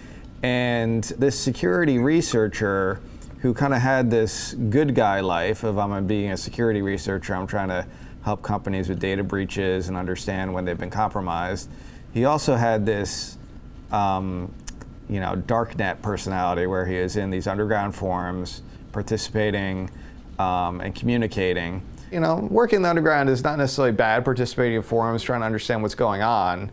And 0.43 1.05
this 1.19 1.39
security 1.39 1.99
researcher 1.99 3.03
who 3.41 3.53
kind 3.53 3.75
of 3.75 3.83
had 3.83 4.11
this 4.11 4.55
good 4.55 4.95
guy 4.95 5.21
life 5.21 5.63
of 5.63 5.77
I'm 5.79 6.07
being 6.07 6.31
a 6.31 6.37
security 6.37 6.81
researcher, 6.81 7.35
I'm 7.35 7.47
trying 7.47 7.69
to 7.69 7.85
help 8.23 8.43
companies 8.43 8.89
with 8.89 9.01
data 9.01 9.23
breaches 9.23 9.89
and 9.89 9.97
understand 9.97 10.53
when 10.53 10.65
they've 10.65 10.79
been 10.79 10.91
compromised. 10.91 11.69
He 12.13 12.25
also 12.25 12.55
had 12.55 12.87
this, 12.87 13.37
um, 13.91 14.53
you 15.09 15.21
know, 15.21 15.35
darknet 15.47 16.03
personality 16.03 16.67
where 16.67 16.87
he 16.87 16.97
is 16.97 17.17
in 17.17 17.31
these 17.31 17.47
underground 17.47 17.95
forums, 17.95 18.63
participating 18.93 19.91
um, 20.39 20.81
and 20.81 20.95
communicating. 20.95 21.83
You 22.11 22.21
know, 22.21 22.47
working 22.51 22.77
in 22.77 22.83
the 22.83 22.91
underground 22.91 23.29
is 23.31 23.43
not 23.43 23.59
necessarily 23.59 23.93
bad. 23.93 24.25
Participating 24.25 24.77
in 24.77 24.83
forums, 24.83 25.23
trying 25.23 25.41
to 25.41 25.47
understand 25.47 25.83
what's 25.83 25.95
going 25.95 26.23
on, 26.23 26.71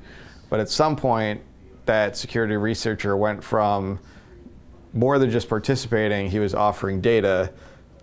but 0.49 0.59
at 0.59 0.69
some 0.69 0.95
point, 0.95 1.41
that 1.85 2.17
security 2.17 2.57
researcher 2.57 3.15
went 3.15 3.43
from 3.43 3.99
more 4.93 5.17
than 5.17 5.31
just 5.31 5.47
participating; 5.47 6.29
he 6.29 6.39
was 6.39 6.53
offering 6.53 6.99
data 6.99 7.53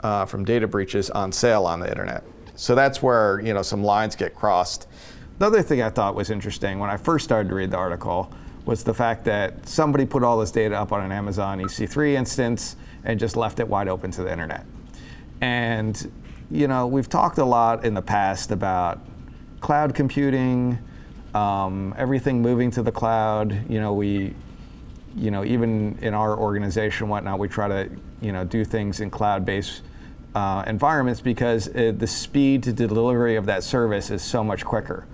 uh, 0.01 0.25
from 0.25 0.45
data 0.45 0.67
breaches 0.67 1.11
on 1.11 1.31
sale 1.31 1.67
on 1.67 1.79
the 1.81 1.89
internet. 1.89 2.25
So 2.57 2.75
that's 2.75 3.03
where 3.03 3.41
you 3.41 3.55
know 3.55 3.63
some 3.63 3.85
lines 3.85 4.17
get 4.17 4.35
crossed. 4.35 4.89
The 5.39 5.47
other 5.47 5.63
thing 5.63 5.83
I 5.83 5.91
thought 5.91 6.15
was 6.15 6.31
interesting 6.31 6.79
when 6.79 6.91
I 6.91 6.97
first 6.97 7.25
started 7.25 7.49
to 7.51 7.55
read 7.55 7.71
the 7.71 7.77
article 7.77 8.33
was 8.65 8.83
the 8.83 8.95
fact 8.95 9.25
that 9.27 9.69
somebody 9.69 10.05
put 10.05 10.25
all 10.25 10.39
this 10.39 10.51
data 10.51 10.75
up 10.75 10.93
on 10.93 11.05
an 11.05 11.13
Amazon 11.13 11.61
EC3 11.61 12.15
instance 12.15 12.77
and 13.05 13.21
just 13.21 13.37
left 13.37 13.61
it 13.61 13.69
wide 13.69 13.87
open 13.87 14.11
to 14.13 14.25
the 14.25 14.33
internet. 14.33 14.67
And 15.41 16.11
you 16.51 16.67
know 16.67 16.87
we've 16.87 17.09
talked 17.09 17.39
a 17.39 17.45
lot 17.45 17.85
in 17.85 17.95
the 17.95 18.03
past 18.03 18.51
about 18.51 19.01
cloud 19.61 19.95
computing, 19.95 20.79
um, 21.35 21.95
everything 21.97 22.43
moving 22.43 22.71
to 22.73 22.83
the 22.83 22.93
cloud. 22.93 23.71
You 23.71 23.81
know 23.81 23.93
we 23.93 24.35
you 25.17 25.31
know, 25.31 25.45
even 25.45 25.99
in 26.03 26.13
our 26.13 26.39
organization, 26.39 27.09
whatnot, 27.09 27.39
we 27.39 27.49
try 27.49 27.69
to, 27.69 27.91
you 28.21 28.33
know, 28.33 28.45
do 28.45 28.65
things 28.65 29.01
in 29.01 29.11
cloud-based 29.11 29.83
uh, 30.37 30.63
environments 30.67 31.23
because 31.23 31.67
it, 31.69 31.99
the 31.99 32.07
speed 32.07 32.63
to 32.63 32.71
delivery 32.71 33.37
of 33.37 33.47
that 33.47 33.65
service 33.65 34.11
is 34.11 34.21
so 34.21 34.45
much 34.45 34.67
quicker. 34.67 35.07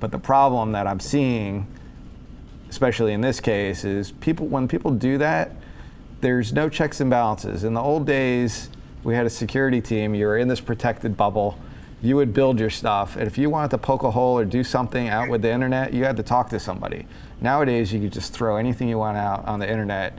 But 0.00 0.10
the 0.10 0.18
problem 0.18 0.72
that 0.72 0.88
I'm 0.88 0.98
seeing, 0.98 1.68
especially 2.68 3.12
in 3.12 3.20
this 3.20 3.38
case, 3.38 3.84
is 3.84 4.10
people 4.10 4.48
when 4.48 4.66
people 4.66 4.90
do 4.90 5.16
that, 5.18 5.52
there's 6.22 6.52
no 6.52 6.68
checks 6.68 7.00
and 7.00 7.08
balances. 7.08 7.62
In 7.62 7.74
the 7.74 7.80
old 7.80 8.04
days, 8.04 8.68
we 9.04 9.14
had 9.14 9.26
a 9.26 9.30
security 9.30 9.80
team. 9.80 10.12
You 10.12 10.26
were 10.26 10.38
in 10.38 10.48
this 10.48 10.60
protected 10.60 11.16
bubble. 11.16 11.56
You 12.02 12.16
would 12.16 12.34
build 12.34 12.58
your 12.58 12.68
stuff, 12.68 13.14
and 13.14 13.28
if 13.28 13.38
you 13.38 13.50
wanted 13.50 13.70
to 13.70 13.78
poke 13.78 14.02
a 14.02 14.10
hole 14.10 14.36
or 14.36 14.44
do 14.44 14.64
something 14.64 15.08
out 15.08 15.28
with 15.28 15.42
the 15.42 15.52
internet, 15.52 15.94
you 15.94 16.02
had 16.02 16.16
to 16.16 16.24
talk 16.24 16.50
to 16.50 16.58
somebody. 16.58 17.06
Nowadays, 17.40 17.92
you 17.92 18.00
could 18.00 18.12
just 18.12 18.32
throw 18.32 18.56
anything 18.56 18.88
you 18.88 18.98
want 18.98 19.18
out 19.18 19.46
on 19.46 19.60
the 19.60 19.70
internet, 19.70 20.18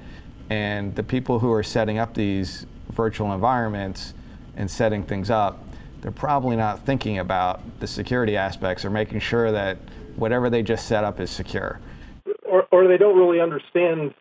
and 0.49 0.95
the 0.95 1.03
people 1.03 1.39
who 1.39 1.51
are 1.51 1.61
setting 1.61 1.97
up 1.97 2.13
these 2.13 2.65
virtual 2.89 3.33
environments 3.33 4.13
and 4.55 4.69
setting 4.69 5.03
things 5.03 5.29
up, 5.29 5.63
they're 6.01 6.11
probably 6.11 6.55
not 6.55 6.85
thinking 6.85 7.17
about 7.17 7.79
the 7.79 7.87
security 7.87 8.37
aspects 8.37 8.85
or 8.85 8.89
making 8.89 9.19
sure 9.19 9.51
that 9.51 9.77
whatever 10.15 10.49
they 10.49 10.61
just 10.61 10.87
set 10.87 11.03
up 11.03 11.19
is 11.19 11.29
secure. 11.29 11.79
Or, 12.43 12.67
or 12.71 12.87
they 12.87 12.97
don't 12.97 13.17
really 13.17 13.41
understand, 13.41 14.13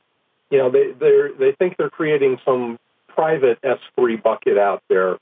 you 0.50 0.58
know, 0.58 0.70
they 0.70 0.92
they 0.92 1.28
they 1.38 1.52
think 1.58 1.76
they're 1.76 1.90
creating 1.90 2.38
some 2.44 2.78
private 3.08 3.58
S3 3.62 4.22
bucket 4.22 4.58
out 4.58 4.82
there, 4.88 5.18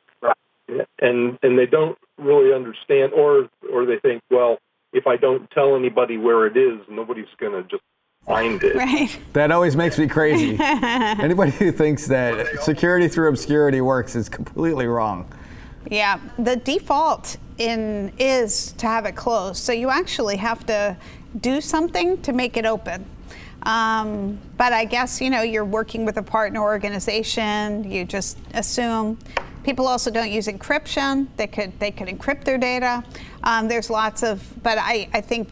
and 1.00 1.38
and 1.42 1.58
they 1.58 1.66
don't 1.66 1.98
really 2.18 2.54
understand, 2.54 3.12
or 3.12 3.48
or 3.72 3.84
they 3.84 3.98
think, 3.98 4.22
well, 4.30 4.58
if 4.92 5.06
I 5.06 5.16
don't 5.16 5.50
tell 5.50 5.76
anybody 5.76 6.16
where 6.16 6.46
it 6.46 6.56
is, 6.56 6.78
nobody's 6.88 7.26
going 7.38 7.52
to 7.52 7.68
just 7.68 7.82
find 8.26 8.62
it. 8.62 8.76
Right. 8.76 9.18
That 9.32 9.50
always 9.50 9.76
makes 9.76 9.98
me 9.98 10.06
crazy. 10.06 10.56
Anybody 10.60 11.52
who 11.52 11.72
thinks 11.72 12.06
that 12.06 12.62
security 12.62 13.08
through 13.08 13.28
obscurity 13.28 13.80
works 13.80 14.14
is 14.14 14.28
completely 14.28 14.86
wrong. 14.86 15.30
Yeah, 15.90 16.20
the 16.38 16.56
default 16.56 17.36
in 17.58 18.12
is 18.18 18.72
to 18.72 18.86
have 18.86 19.04
it 19.04 19.16
closed. 19.16 19.62
So 19.62 19.72
you 19.72 19.90
actually 19.90 20.36
have 20.36 20.64
to 20.66 20.96
do 21.40 21.60
something 21.60 22.20
to 22.22 22.32
make 22.32 22.56
it 22.56 22.64
open. 22.64 23.04
Um, 23.64 24.38
but 24.56 24.72
I 24.72 24.84
guess 24.84 25.20
you 25.20 25.30
know 25.30 25.42
you're 25.42 25.64
working 25.64 26.04
with 26.04 26.16
a 26.16 26.22
partner 26.22 26.60
organization. 26.60 27.88
You 27.90 28.04
just 28.04 28.38
assume. 28.54 29.18
People 29.62 29.86
also 29.86 30.10
don't 30.10 30.30
use 30.30 30.48
encryption. 30.48 31.28
They 31.36 31.46
could 31.46 31.78
they 31.78 31.92
could 31.92 32.08
encrypt 32.08 32.44
their 32.44 32.58
data. 32.58 33.04
Um, 33.44 33.68
there's 33.68 33.90
lots 33.90 34.22
of, 34.22 34.42
but 34.62 34.78
I, 34.78 35.08
I 35.12 35.20
think 35.20 35.48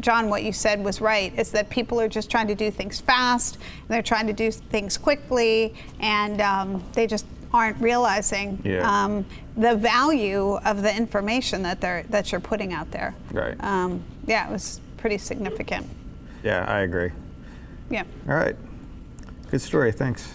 John, 0.00 0.28
what 0.28 0.42
you 0.42 0.52
said 0.52 0.82
was 0.82 1.00
right, 1.00 1.36
is 1.38 1.50
that 1.52 1.70
people 1.70 2.00
are 2.00 2.08
just 2.08 2.30
trying 2.30 2.48
to 2.48 2.54
do 2.54 2.70
things 2.70 3.00
fast, 3.00 3.56
and 3.56 3.88
they're 3.88 4.02
trying 4.02 4.26
to 4.26 4.32
do 4.32 4.50
things 4.50 4.98
quickly, 4.98 5.74
and 6.00 6.40
um, 6.40 6.84
they 6.92 7.06
just 7.06 7.26
aren't 7.52 7.80
realizing 7.80 8.60
yeah. 8.64 9.04
um, 9.04 9.24
the 9.56 9.74
value 9.74 10.56
of 10.64 10.82
the 10.82 10.94
information 10.94 11.62
that 11.62 11.80
they're 11.80 12.02
that 12.10 12.30
you're 12.30 12.40
putting 12.40 12.72
out 12.72 12.90
there. 12.90 13.14
Right. 13.32 13.56
Um, 13.62 14.02
yeah, 14.26 14.48
it 14.48 14.52
was 14.52 14.80
pretty 14.96 15.18
significant. 15.18 15.86
Yeah, 16.42 16.64
I 16.66 16.80
agree. 16.80 17.10
Yeah. 17.90 18.04
All 18.28 18.34
right. 18.34 18.56
Good 19.50 19.62
story. 19.62 19.92
Thanks. 19.92 20.34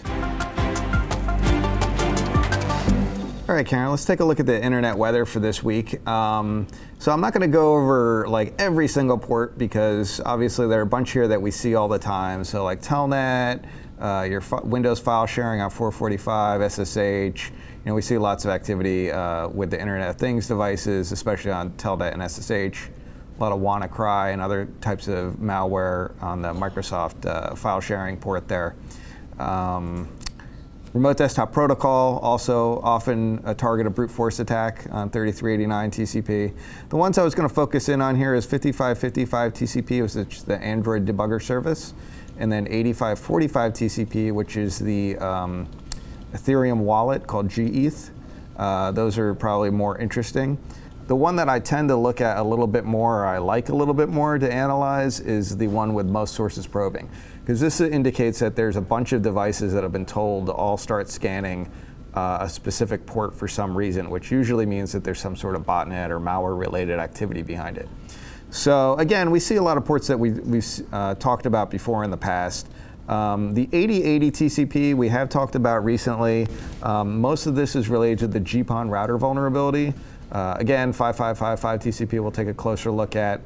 All 3.52 3.56
right, 3.56 3.66
Karen, 3.66 3.90
let's 3.90 4.06
take 4.06 4.20
a 4.20 4.24
look 4.24 4.40
at 4.40 4.46
the 4.46 4.64
internet 4.64 4.96
weather 4.96 5.26
for 5.26 5.38
this 5.38 5.62
week. 5.62 6.08
Um, 6.08 6.66
so 6.98 7.12
I'm 7.12 7.20
not 7.20 7.34
going 7.34 7.42
to 7.42 7.54
go 7.54 7.74
over 7.74 8.26
like 8.26 8.54
every 8.58 8.88
single 8.88 9.18
port 9.18 9.58
because 9.58 10.22
obviously 10.24 10.66
there 10.68 10.78
are 10.78 10.84
a 10.84 10.86
bunch 10.86 11.10
here 11.10 11.28
that 11.28 11.42
we 11.42 11.50
see 11.50 11.74
all 11.74 11.86
the 11.86 11.98
time. 11.98 12.44
So 12.44 12.64
like 12.64 12.80
Telnet, 12.80 13.62
uh, 14.00 14.22
your 14.22 14.42
Windows 14.64 15.00
file 15.00 15.26
sharing 15.26 15.60
on 15.60 15.68
445, 15.68 16.72
SSH. 16.72 17.50
You 17.50 17.52
know, 17.84 17.94
we 17.94 18.00
see 18.00 18.16
lots 18.16 18.46
of 18.46 18.52
activity 18.52 19.12
uh, 19.12 19.48
with 19.48 19.70
the 19.70 19.78
Internet 19.78 20.08
of 20.08 20.16
Things 20.16 20.48
devices, 20.48 21.12
especially 21.12 21.50
on 21.50 21.72
Telnet 21.72 22.14
and 22.14 22.22
SSH. 22.22 22.88
A 23.36 23.38
lot 23.38 23.52
of 23.52 23.60
WannaCry 23.60 24.32
and 24.32 24.40
other 24.40 24.64
types 24.80 25.08
of 25.08 25.34
malware 25.34 26.14
on 26.22 26.40
the 26.40 26.54
Microsoft 26.54 27.26
uh, 27.26 27.54
file 27.54 27.82
sharing 27.82 28.16
port 28.16 28.48
there. 28.48 28.76
Um, 29.38 30.08
Remote 30.94 31.16
desktop 31.16 31.52
protocol, 31.52 32.18
also 32.18 32.78
often 32.82 33.40
a 33.46 33.54
target 33.54 33.86
of 33.86 33.94
brute 33.94 34.10
force 34.10 34.40
attack 34.40 34.86
on 34.90 35.08
3389 35.08 35.90
TCP. 35.90 36.54
The 36.90 36.96
ones 36.96 37.16
I 37.16 37.24
was 37.24 37.34
going 37.34 37.48
to 37.48 37.54
focus 37.54 37.88
in 37.88 38.02
on 38.02 38.14
here 38.14 38.34
is 38.34 38.44
5555 38.44 39.54
TCP, 39.54 40.02
which 40.02 40.36
is 40.36 40.44
the 40.44 40.58
Android 40.58 41.06
debugger 41.06 41.42
service, 41.42 41.94
and 42.36 42.52
then 42.52 42.66
8545 42.68 43.72
TCP, 43.72 44.32
which 44.34 44.58
is 44.58 44.78
the 44.78 45.16
um, 45.16 45.66
Ethereum 46.34 46.80
wallet 46.80 47.26
called 47.26 47.48
GETH. 47.48 48.10
Uh, 48.58 48.92
those 48.92 49.16
are 49.16 49.34
probably 49.34 49.70
more 49.70 49.96
interesting. 49.96 50.58
The 51.06 51.16
one 51.16 51.36
that 51.36 51.48
I 51.48 51.58
tend 51.58 51.88
to 51.88 51.96
look 51.96 52.20
at 52.20 52.36
a 52.36 52.42
little 52.42 52.66
bit 52.66 52.84
more, 52.84 53.22
or 53.22 53.26
I 53.26 53.38
like 53.38 53.68
a 53.68 53.74
little 53.74 53.94
bit 53.94 54.08
more 54.08 54.38
to 54.38 54.52
analyze, 54.52 55.18
is 55.20 55.56
the 55.56 55.66
one 55.66 55.94
with 55.94 56.06
most 56.06 56.34
sources 56.34 56.66
probing. 56.66 57.10
Because 57.40 57.60
this 57.60 57.80
indicates 57.80 58.38
that 58.38 58.54
there's 58.54 58.76
a 58.76 58.80
bunch 58.80 59.12
of 59.12 59.22
devices 59.22 59.72
that 59.72 59.82
have 59.82 59.92
been 59.92 60.06
told 60.06 60.46
to 60.46 60.52
all 60.52 60.76
start 60.76 61.10
scanning 61.10 61.70
uh, 62.14 62.38
a 62.42 62.48
specific 62.48 63.04
port 63.04 63.34
for 63.34 63.48
some 63.48 63.76
reason, 63.76 64.10
which 64.10 64.30
usually 64.30 64.66
means 64.66 64.92
that 64.92 65.02
there's 65.02 65.18
some 65.18 65.34
sort 65.34 65.56
of 65.56 65.62
botnet 65.62 66.10
or 66.10 66.20
malware 66.20 66.58
related 66.58 66.98
activity 66.98 67.42
behind 67.42 67.78
it. 67.78 67.88
So 68.50 68.94
again, 68.96 69.30
we 69.30 69.40
see 69.40 69.56
a 69.56 69.62
lot 69.62 69.78
of 69.78 69.84
ports 69.84 70.06
that 70.08 70.18
we, 70.18 70.30
we've 70.30 70.66
uh, 70.92 71.14
talked 71.14 71.46
about 71.46 71.70
before 71.70 72.04
in 72.04 72.10
the 72.10 72.16
past. 72.16 72.68
Um, 73.08 73.54
the 73.54 73.68
8080 73.72 74.30
TCP 74.30 74.94
we 74.94 75.08
have 75.08 75.28
talked 75.28 75.56
about 75.56 75.84
recently. 75.84 76.46
Um, 76.82 77.20
most 77.20 77.46
of 77.46 77.54
this 77.54 77.74
is 77.74 77.88
related 77.88 78.18
to 78.20 78.26
the 78.28 78.40
GPON 78.40 78.90
router 78.90 79.18
vulnerability. 79.18 79.94
Uh, 80.32 80.56
again, 80.58 80.92
5555 80.92 81.80
TCP 81.80 82.20
we'll 82.20 82.30
take 82.30 82.48
a 82.48 82.54
closer 82.54 82.90
look 82.90 83.14
at. 83.14 83.40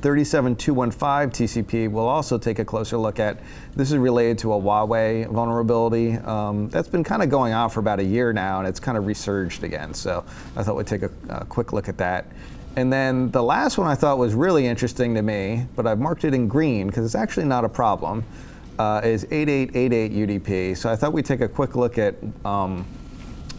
37215 0.00 1.30
TCP 1.30 1.90
we'll 1.90 2.06
also 2.06 2.38
take 2.38 2.58
a 2.58 2.64
closer 2.64 2.96
look 2.96 3.18
at. 3.18 3.40
This 3.74 3.90
is 3.90 3.98
related 3.98 4.38
to 4.38 4.52
a 4.52 4.60
Huawei 4.60 5.26
vulnerability 5.26 6.12
um, 6.18 6.68
that's 6.68 6.88
been 6.88 7.02
kind 7.02 7.22
of 7.22 7.30
going 7.30 7.52
on 7.52 7.70
for 7.70 7.80
about 7.80 8.00
a 8.00 8.04
year 8.04 8.32
now 8.32 8.60
and 8.60 8.68
it's 8.68 8.78
kind 8.78 8.96
of 8.96 9.06
resurged 9.06 9.64
again. 9.64 9.92
So 9.92 10.24
I 10.56 10.62
thought 10.62 10.76
we'd 10.76 10.86
take 10.86 11.02
a, 11.02 11.10
a 11.30 11.44
quick 11.46 11.72
look 11.72 11.88
at 11.88 11.98
that. 11.98 12.26
And 12.76 12.92
then 12.92 13.30
the 13.30 13.42
last 13.42 13.78
one 13.78 13.86
I 13.86 13.94
thought 13.94 14.18
was 14.18 14.34
really 14.34 14.66
interesting 14.66 15.14
to 15.14 15.22
me, 15.22 15.66
but 15.74 15.86
I've 15.86 16.00
marked 16.00 16.24
it 16.24 16.34
in 16.34 16.48
green 16.48 16.88
because 16.88 17.04
it's 17.04 17.14
actually 17.14 17.46
not 17.46 17.64
a 17.64 17.68
problem, 17.68 18.24
uh, 18.78 19.00
is 19.04 19.24
8888 19.30 20.42
UDP. 20.42 20.76
So 20.76 20.90
I 20.90 20.96
thought 20.96 21.12
we'd 21.12 21.24
take 21.24 21.40
a 21.40 21.48
quick 21.48 21.76
look 21.76 21.98
at 21.98 22.16
um, 22.44 22.84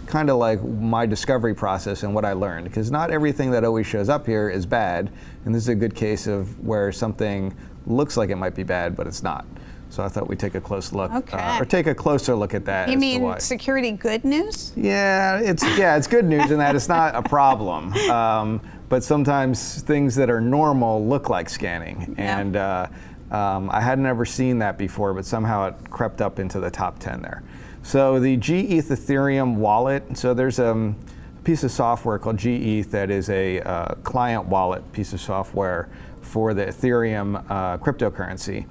kind 0.08 0.30
of 0.30 0.38
like 0.38 0.64
my 0.64 1.06
discovery 1.06 1.54
process 1.56 2.04
and 2.04 2.14
what 2.14 2.26
I 2.26 2.34
learned. 2.34 2.66
Because 2.66 2.92
not 2.92 3.12
everything 3.12 3.52
that 3.52 3.64
always 3.64 3.88
shows 3.88 4.10
up 4.10 4.26
here 4.26 4.50
is 4.50 4.66
bad. 4.66 5.12
And 5.46 5.54
this 5.54 5.64
is 5.64 5.70
a 5.70 5.76
good 5.76 5.96
case 5.96 6.28
of 6.28 6.60
where 6.66 6.92
something 6.92 7.56
looks 7.86 8.18
like 8.18 8.30
it 8.30 8.36
might 8.36 8.56
be 8.56 8.64
bad, 8.64 8.96
but 8.96 9.08
it's 9.08 9.24
not. 9.24 9.46
So 9.90 10.04
I 10.04 10.10
thought 10.10 10.28
we'd 10.28 10.40
take 10.40 10.56
a 10.56 10.62
close 10.62 10.92
look, 10.92 11.12
uh, 11.12 11.18
Okay. 11.20 11.38
uh, 11.38 11.62
or 11.62 11.66
take 11.66 11.88
a 11.88 11.96
closer 11.96 12.36
look 12.36 12.54
at 12.54 12.66
that. 12.66 12.90
You 12.90 12.98
mean 12.98 13.40
security 13.40 13.92
good 13.92 14.26
news? 14.26 14.74
Yeah, 14.76 15.38
it's 15.40 15.64
yeah, 15.78 15.96
it's 15.96 16.08
good 16.08 16.26
news 16.26 16.52
in 16.52 16.58
that 16.58 16.76
it's 16.76 16.90
not 16.90 17.16
a 17.16 17.22
problem. 17.22 17.94
Um, 18.10 18.62
but 18.90 19.04
sometimes 19.04 19.82
things 19.82 20.14
that 20.16 20.30
are 20.30 20.42
normal 20.42 21.06
look 21.08 21.30
like 21.30 21.50
scanning, 21.50 22.16
Yeah. 22.18 22.40
and 22.40 22.56
uh, 22.56 22.88
um, 23.32 23.70
I 23.72 23.82
had 23.82 23.98
never 24.00 24.26
seen 24.26 24.60
that 24.60 24.78
before, 24.78 25.14
but 25.14 25.26
somehow 25.26 25.68
it 25.68 25.76
crept 25.90 26.22
up 26.22 26.40
into 26.40 26.60
the 26.60 26.70
top 26.70 27.00
10 27.00 27.22
there. 27.22 27.42
So 27.86 28.20
the 28.20 28.36
GETH 28.36 28.90
Ethereum 28.90 29.58
wallet. 29.58 30.18
So 30.18 30.34
there's 30.34 30.58
um, 30.58 30.96
a 31.38 31.44
piece 31.44 31.64
of 31.64 31.70
software 31.70 32.18
called 32.18 32.38
GETH 32.38 32.90
that 32.90 33.12
is 33.12 33.30
a 33.30 33.62
uh, 33.62 33.94
client 34.04 34.48
wallet 34.48 34.92
piece 34.92 35.14
of 35.14 35.22
software 35.22 35.88
for 36.20 36.56
the 36.56 36.66
Ethereum 36.66 37.46
uh, 37.48 37.78
cryptocurrency. 37.78 38.66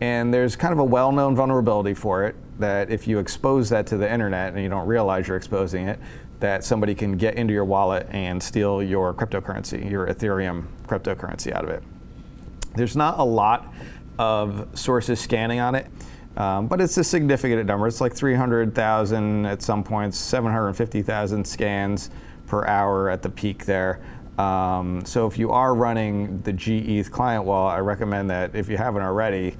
And 0.00 0.32
there's 0.32 0.54
kind 0.54 0.72
of 0.72 0.78
a 0.78 0.84
well-known 0.84 1.34
vulnerability 1.34 1.94
for 1.94 2.24
it 2.24 2.36
that 2.60 2.90
if 2.90 3.08
you 3.08 3.18
expose 3.18 3.68
that 3.70 3.88
to 3.88 3.96
the 3.96 4.10
internet 4.10 4.52
and 4.52 4.62
you 4.62 4.68
don't 4.68 4.86
realize 4.86 5.26
you're 5.26 5.36
exposing 5.36 5.88
it, 5.88 5.98
that 6.38 6.62
somebody 6.62 6.94
can 6.94 7.16
get 7.16 7.34
into 7.34 7.52
your 7.52 7.64
wallet 7.64 8.06
and 8.12 8.40
steal 8.40 8.84
your 8.84 9.12
cryptocurrency, 9.12 9.90
your 9.90 10.06
Ethereum 10.06 10.66
cryptocurrency 10.86 11.52
out 11.52 11.64
of 11.64 11.70
it. 11.70 11.82
There's 12.76 12.94
not 12.94 13.18
a 13.18 13.24
lot 13.24 13.74
of 14.16 14.68
sources 14.78 15.18
scanning 15.18 15.58
on 15.58 15.74
it, 15.74 15.88
um, 16.36 16.68
but 16.68 16.80
it's 16.80 16.96
a 16.96 17.04
significant 17.04 17.66
number. 17.66 17.86
It's 17.86 18.00
like 18.00 18.14
300,000 18.14 19.46
at 19.46 19.62
some 19.62 19.82
points, 19.82 20.18
750,000 20.18 21.46
scans 21.46 22.10
per 22.46 22.64
hour 22.66 23.10
at 23.10 23.22
the 23.22 23.30
peak 23.30 23.64
there. 23.64 24.00
Um, 24.38 25.04
so 25.04 25.26
if 25.26 25.38
you 25.38 25.50
are 25.50 25.74
running 25.74 26.40
the 26.42 26.52
GETH 26.52 27.10
client 27.10 27.44
wall, 27.44 27.68
I 27.68 27.78
recommend 27.78 28.30
that 28.30 28.54
if 28.54 28.68
you 28.68 28.76
haven't 28.76 29.02
already, 29.02 29.56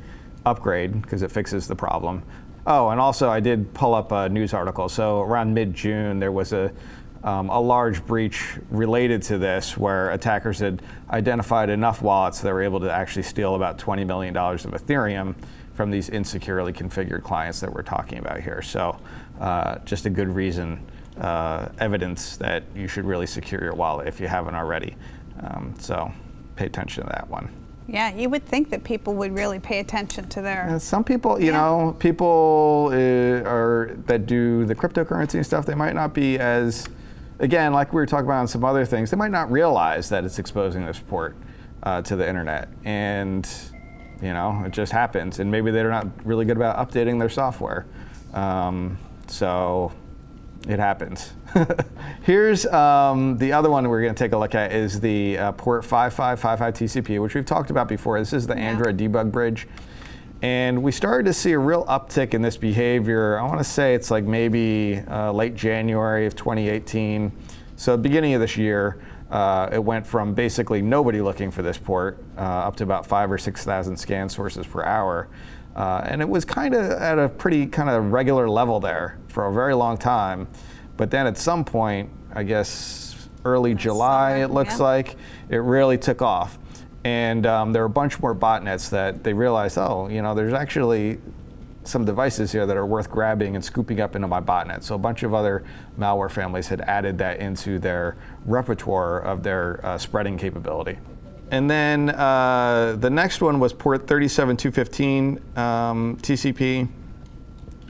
upgrade 0.47 1.03
because 1.03 1.23
it 1.23 1.31
fixes 1.31 1.69
the 1.69 1.77
problem. 1.77 2.23
Oh, 2.67 2.89
and 2.91 3.01
also 3.01 3.29
I 3.29 3.41
did 3.41 3.73
pull 3.75 3.95
up 3.95 4.13
a 4.13 4.29
news 4.29 4.55
article. 4.55 4.89
So 4.89 5.21
around 5.21 5.53
mid-June, 5.55 6.19
there 6.19 6.33
was 6.33 6.53
a 6.53 6.73
um, 7.23 7.51
a 7.51 7.61
large 7.61 8.07
breach 8.07 8.57
related 8.71 9.21
to 9.25 9.37
this 9.37 9.77
where 9.77 10.11
attackers 10.11 10.61
had 10.61 10.81
identified 11.11 11.69
enough 11.69 12.01
wallets 12.01 12.39
that 12.39 12.47
they 12.47 12.53
were 12.53 12.63
able 12.63 12.81
to 12.81 12.91
actually 12.91 13.25
steal 13.25 13.57
about 13.57 13.79
$20 13.79 14.07
million 14.07 14.35
of 14.35 14.63
Ethereum 14.63 15.35
from 15.81 15.91
these 15.91 16.11
insecurely 16.11 16.75
configured 16.75 17.23
clients 17.23 17.59
that 17.61 17.73
we're 17.73 17.81
talking 17.81 18.19
about 18.19 18.39
here. 18.39 18.61
So 18.61 19.01
uh, 19.41 19.79
just 19.87 20.05
a 20.05 20.11
good 20.11 20.29
reason, 20.29 20.87
uh, 21.19 21.71
evidence 21.79 22.37
that 22.37 22.65
you 22.77 22.87
should 22.87 23.07
really 23.07 23.27
secure 23.27 23.65
your 23.65 23.73
wallet 23.73 24.07
if 24.07 24.21
you 24.21 24.29
haven't 24.29 24.55
already. 24.55 24.95
Um, 25.43 25.75
so 25.79 26.13
pay 26.55 26.67
attention 26.67 27.05
to 27.05 27.09
that 27.09 27.31
one. 27.31 27.49
Yeah, 27.89 28.15
you 28.15 28.29
would 28.29 28.45
think 28.45 28.69
that 28.69 28.85
people 28.85 29.15
would 29.15 29.35
really 29.35 29.59
pay 29.59 29.79
attention 29.79 30.29
to 30.29 30.43
their. 30.43 30.69
Uh, 30.69 30.79
some 30.79 31.03
people, 31.03 31.41
you 31.41 31.47
Yeah. 31.47 31.53
know, 31.53 31.97
people 31.99 32.91
uh, 32.93 33.49
are 33.49 33.97
that 34.05 34.27
do 34.27 34.67
the 34.67 34.75
cryptocurrency 34.75 35.37
and 35.37 35.47
stuff. 35.47 35.65
They 35.65 35.75
might 35.75 35.95
not 35.95 36.13
be 36.13 36.39
as, 36.39 36.87
again, 37.39 37.73
like 37.73 37.95
we 37.95 38.03
were 38.03 38.07
talking 38.07 38.27
about 38.27 38.41
on 38.41 38.49
some 38.49 38.67
other 38.67 38.85
things. 38.85 39.11
They 39.11 39.17
might 39.17 39.31
not 39.31 39.51
realize 39.51 40.11
that 40.11 40.25
it's 40.27 40.39
exposing 40.39 40.85
their 40.85 40.93
support 40.93 41.37
uh, 41.85 42.03
to 42.03 42.17
the 42.17 42.29
internet, 42.29 42.69
and 42.85 43.49
you 44.23 44.33
know, 44.33 44.63
it 44.67 44.73
just 44.73 44.93
happens. 44.93 45.39
And 45.39 45.51
maybe 45.51 45.71
they're 45.71 45.91
not 45.91 46.07
really 46.25 46.45
good 46.45 46.57
about 46.57 46.77
updating 46.77 47.19
their 47.19 47.29
software. 47.29 47.87
Um, 48.35 48.99
so 49.27 49.93
it 50.69 50.79
happens. 50.79 51.33
Here's 52.23 52.67
um, 52.67 53.39
the 53.39 53.53
other 53.53 53.71
one 53.71 53.89
we're 53.89 54.03
going 54.03 54.15
to 54.15 54.25
take 54.25 54.33
a 54.33 54.39
look 54.39 54.55
at 54.55 54.73
is 54.73 55.01
the 55.01 55.39
uh, 55.39 55.53
port 55.53 55.85
5555 55.85 56.75
TCP, 56.75 57.23
which 57.23 57.35
we've 57.35 57.47
talked 57.47 57.71
about 57.71 57.89
before. 57.89 58.19
This 58.19 58.33
is 58.33 58.47
the 58.47 58.55
Yeah. 58.55 58.71
Android 58.71 58.99
debug 58.99 59.33
bridge. 59.33 59.67
And 60.43 60.83
we 60.83 60.91
started 60.91 61.25
to 61.27 61.35
see 61.35 61.53
a 61.53 61.59
real 61.59 61.85
uptick 61.85 62.33
in 62.33 62.41
this 62.41 62.57
behavior. 62.57 63.39
I 63.39 63.43
want 63.43 63.59
to 63.59 63.65
say 63.65 63.95
it's 63.95 64.11
like 64.11 64.25
maybe 64.25 65.03
uh, 65.09 65.33
late 65.33 65.55
January 65.55 66.25
of 66.27 66.35
2018. 66.35 67.31
So, 67.77 67.97
beginning 67.97 68.35
of 68.35 68.41
this 68.41 68.57
year, 68.57 69.03
uh, 69.31 69.69
it 69.73 69.83
went 69.83 70.07
from 70.07 70.35
basically 70.35 70.83
nobody 70.83 71.21
looking 71.21 71.51
for 71.51 71.63
this 71.63 71.79
port 71.79 72.23
uh, 72.37 72.41
up 72.41 72.77
to 72.77 72.85
about 72.85 73.07
five 73.07 73.31
or 73.31 73.39
6,000 73.39 73.97
scan 73.97 74.29
sources 74.29 74.67
per 74.67 74.85
hour. 74.85 75.29
Uh, 75.77 76.03
and 76.05 76.21
it 76.21 76.29
was 76.29 76.45
kind 76.45 76.75
of 76.75 76.91
at 76.91 77.19
a 77.19 77.29
pretty 77.29 77.67
kind 77.67 77.89
of 77.89 78.13
regular 78.13 78.49
level 78.49 78.81
there 78.81 79.19
for 79.29 79.47
a 79.47 79.53
very 79.53 79.75
long 79.75 79.97
time. 79.97 80.49
But 80.97 81.11
then 81.11 81.27
at 81.27 81.39
some 81.39 81.65
point, 81.65 82.11
I 82.35 82.43
guess 82.43 83.29
early 83.45 83.75
July, 83.75 84.33
summer, 84.33 84.45
it 84.45 84.49
looks 84.51 84.79
yeah. 84.79 84.85
like, 84.85 85.17
it 85.49 85.59
really 85.59 85.97
took 85.97 86.23
off. 86.23 86.59
And 87.05 87.47
um, 87.47 87.73
there 87.73 87.83
were 87.83 87.87
a 87.87 87.91
bunch 87.91 88.21
more 88.21 88.35
botnets 88.35 88.91
that 88.91 89.23
they 89.23 89.33
realized, 89.33 89.79
oh, 89.79 90.09
you 90.09 90.23
know, 90.23 90.35
there's 90.35 90.53
actually 90.53 91.19
some 91.91 92.05
devices 92.05 92.53
here 92.53 92.67
that 92.67 92.77
are 92.77 92.87
worth 92.87 93.11
grabbing 93.11 93.55
and 93.57 93.65
scooping 93.65 94.01
up 94.01 94.17
into 94.17 94.29
my 94.29 94.41
botnet. 94.41 94.83
So 94.83 94.95
a 94.95 94.99
bunch 94.99 95.23
of 95.23 95.35
other 95.35 95.65
malware 95.99 96.31
families 96.31 96.69
had 96.69 96.81
added 96.83 97.19
that 97.19 97.41
into 97.41 97.79
their 97.79 98.17
repertoire 98.45 99.21
of 99.21 99.43
their 99.43 99.85
uh, 99.85 99.99
spreading 99.99 100.39
capability. 100.39 100.99
And 101.51 101.69
then 101.69 102.11
uh, 102.11 102.97
the 102.99 103.11
next 103.11 103.41
one 103.41 103.59
was 103.59 103.73
port 103.73 104.07
37215 104.07 105.59
um, 105.59 106.17
TCP, 106.19 106.89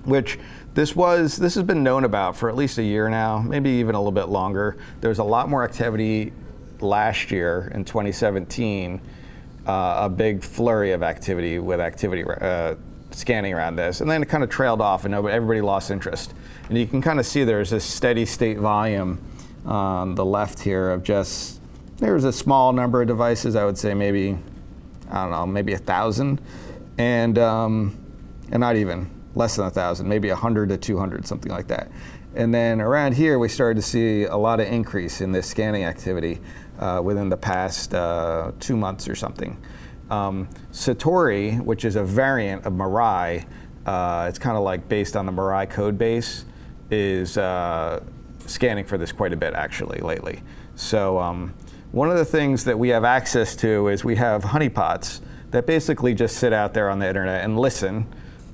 which 0.04 0.38
this 0.72 0.96
was 0.96 1.36
this 1.36 1.56
has 1.56 1.64
been 1.64 1.82
known 1.82 2.04
about 2.04 2.36
for 2.36 2.48
at 2.48 2.56
least 2.56 2.78
a 2.78 2.82
year 2.82 3.10
now, 3.10 3.40
maybe 3.40 3.70
even 3.70 3.94
a 3.94 3.98
little 3.98 4.12
bit 4.12 4.28
longer. 4.28 4.78
There 5.00 5.10
was 5.10 5.18
a 5.18 5.24
lot 5.24 5.48
more 5.48 5.62
activity 5.62 6.32
last 6.80 7.30
year 7.30 7.70
in 7.74 7.84
2017, 7.84 9.00
uh, 9.66 9.98
a 10.02 10.08
big 10.08 10.42
flurry 10.42 10.92
of 10.92 11.02
activity 11.02 11.58
with 11.58 11.80
activity 11.80 12.24
uh, 12.24 12.76
scanning 13.12 13.54
around 13.54 13.76
this, 13.76 14.00
and 14.00 14.10
then 14.10 14.22
it 14.22 14.28
kind 14.28 14.44
of 14.44 14.50
trailed 14.50 14.80
off, 14.80 15.04
and 15.04 15.12
nobody, 15.12 15.34
everybody 15.34 15.60
lost 15.60 15.90
interest. 15.90 16.34
And 16.68 16.78
you 16.78 16.86
can 16.86 17.02
kind 17.02 17.18
of 17.18 17.26
see 17.26 17.44
there's 17.44 17.72
a 17.72 17.80
steady 17.80 18.24
state 18.24 18.58
volume 18.58 19.20
on 19.66 20.14
the 20.14 20.24
left 20.24 20.60
here 20.60 20.90
of 20.90 21.02
just 21.02 21.60
there's 21.98 22.24
a 22.24 22.32
small 22.32 22.72
number 22.72 23.02
of 23.02 23.08
devices. 23.08 23.56
I 23.56 23.64
would 23.64 23.76
say 23.76 23.94
maybe 23.94 24.38
I 25.10 25.22
don't 25.22 25.32
know, 25.32 25.46
maybe 25.46 25.72
a 25.72 25.78
thousand, 25.78 26.40
and 26.98 27.38
um, 27.38 27.98
and 28.50 28.60
not 28.60 28.76
even 28.76 29.10
less 29.34 29.56
than 29.56 29.66
a 29.66 29.70
thousand, 29.70 30.08
maybe 30.08 30.28
a 30.28 30.36
hundred 30.36 30.68
to 30.70 30.76
two 30.76 30.98
hundred, 30.98 31.26
something 31.26 31.50
like 31.50 31.68
that. 31.68 31.90
And 32.34 32.54
then 32.54 32.80
around 32.80 33.14
here, 33.14 33.40
we 33.40 33.48
started 33.48 33.74
to 33.80 33.82
see 33.82 34.24
a 34.24 34.36
lot 34.36 34.60
of 34.60 34.68
increase 34.68 35.20
in 35.20 35.32
this 35.32 35.48
scanning 35.48 35.84
activity 35.84 36.38
uh, 36.78 37.00
within 37.02 37.28
the 37.28 37.36
past 37.36 37.92
uh, 37.92 38.52
two 38.60 38.76
months 38.76 39.08
or 39.08 39.16
something. 39.16 39.60
Um, 40.10 40.48
Satori, 40.72 41.62
which 41.62 41.84
is 41.84 41.96
a 41.96 42.02
variant 42.02 42.66
of 42.66 42.72
Mirai, 42.72 43.44
uh, 43.86 44.26
it's 44.28 44.38
kind 44.38 44.56
of 44.56 44.62
like 44.62 44.88
based 44.88 45.16
on 45.16 45.26
the 45.26 45.32
Mirai 45.32 45.70
code 45.70 45.96
base, 45.96 46.44
is 46.90 47.38
uh, 47.38 48.02
scanning 48.46 48.84
for 48.84 48.98
this 48.98 49.12
quite 49.12 49.32
a 49.32 49.36
bit 49.36 49.54
actually 49.54 50.00
lately. 50.00 50.42
So 50.74 51.18
um, 51.18 51.54
one 51.92 52.10
of 52.10 52.16
the 52.16 52.24
things 52.24 52.64
that 52.64 52.78
we 52.78 52.88
have 52.88 53.04
access 53.04 53.54
to 53.56 53.88
is 53.88 54.04
we 54.04 54.16
have 54.16 54.42
honeypots 54.42 55.20
that 55.50 55.66
basically 55.66 56.14
just 56.14 56.36
sit 56.36 56.52
out 56.52 56.74
there 56.74 56.88
on 56.90 56.98
the 56.98 57.08
internet 57.08 57.44
and 57.44 57.58
listen 57.58 58.06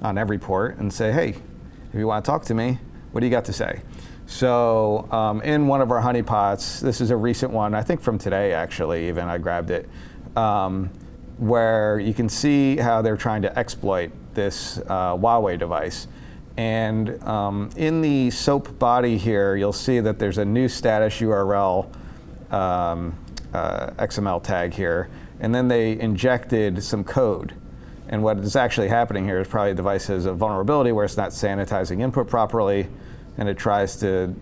on 0.03 0.19
every 0.19 0.39
port 0.39 0.79
and 0.79 0.93
say, 0.93 1.13
hey, 1.13 1.31
if 1.31 1.95
you 1.95 2.07
want 2.07 2.25
to 2.25 2.31
talk 2.31 2.45
to 2.45 2.55
me, 2.55 2.79
what 3.13 3.21
do 3.21 3.27
you 3.27 3.31
got 3.31 3.45
to 3.47 3.53
say? 3.53 3.83
So 4.27 5.09
um, 5.13 5.41
in 5.43 5.67
one 5.67 5.81
of 5.81 5.91
our 5.91 6.03
honeypots, 6.03 6.81
this 6.81 7.01
is 7.01 7.11
a 7.11 7.17
recent 7.17 7.53
one, 7.53 7.75
I 7.75 7.83
think 7.83 8.01
from 8.01 8.19
today 8.19 8.53
actually, 8.53 9.09
even 9.09 9.29
I 9.29 9.39
grabbed 9.39 9.71
it, 9.71 9.89
um, 10.37 10.91
where 11.39 11.99
you 11.99 12.15
can 12.15 12.29
see 12.29 12.77
how 12.77 13.03
they're 13.03 13.17
trying 13.17 13.43
to 13.43 13.59
exploit 13.59 14.11
this 14.35 14.79
uh, 14.87 15.17
Huawei 15.17 15.59
device. 15.59 16.09
And 16.57 17.23
um, 17.25 17.71
in 17.77 18.01
the 18.01 18.31
SOAP 18.31 18.79
body 18.79 19.19
here, 19.19 19.57
you'll 19.57 19.73
see 19.73 20.01
that 20.01 20.19
there's 20.19 20.39
a 20.39 20.45
new 20.45 20.69
status 20.69 21.15
URL 21.21 21.93
um, 22.51 23.15
uh, 23.53 23.91
XML 23.99 24.43
tag 24.43 24.73
here, 24.73 25.11
and 25.41 25.55
then 25.55 25.69
they 25.69 25.99
injected 26.01 26.83
some 26.83 27.05
code. 27.05 27.55
And 28.09 28.23
what 28.23 28.39
is 28.39 28.57
actually 28.57 28.89
happening 28.89 29.25
here 29.25 29.41
is 29.41 29.49
probably 29.49 29.73
the 29.73 29.77
device 29.77 30.07
has 30.07 30.27
a 30.27 30.33
vulnerability 30.33 30.93
where 30.93 31.05
it's 31.05 31.17
not 31.17 31.31
sanitizing 31.31 32.01
input 32.01 32.29
properly, 32.29 32.89
and 33.37 33.49
it 33.49 33.59
tries 33.59 33.97
to, 33.97 34.35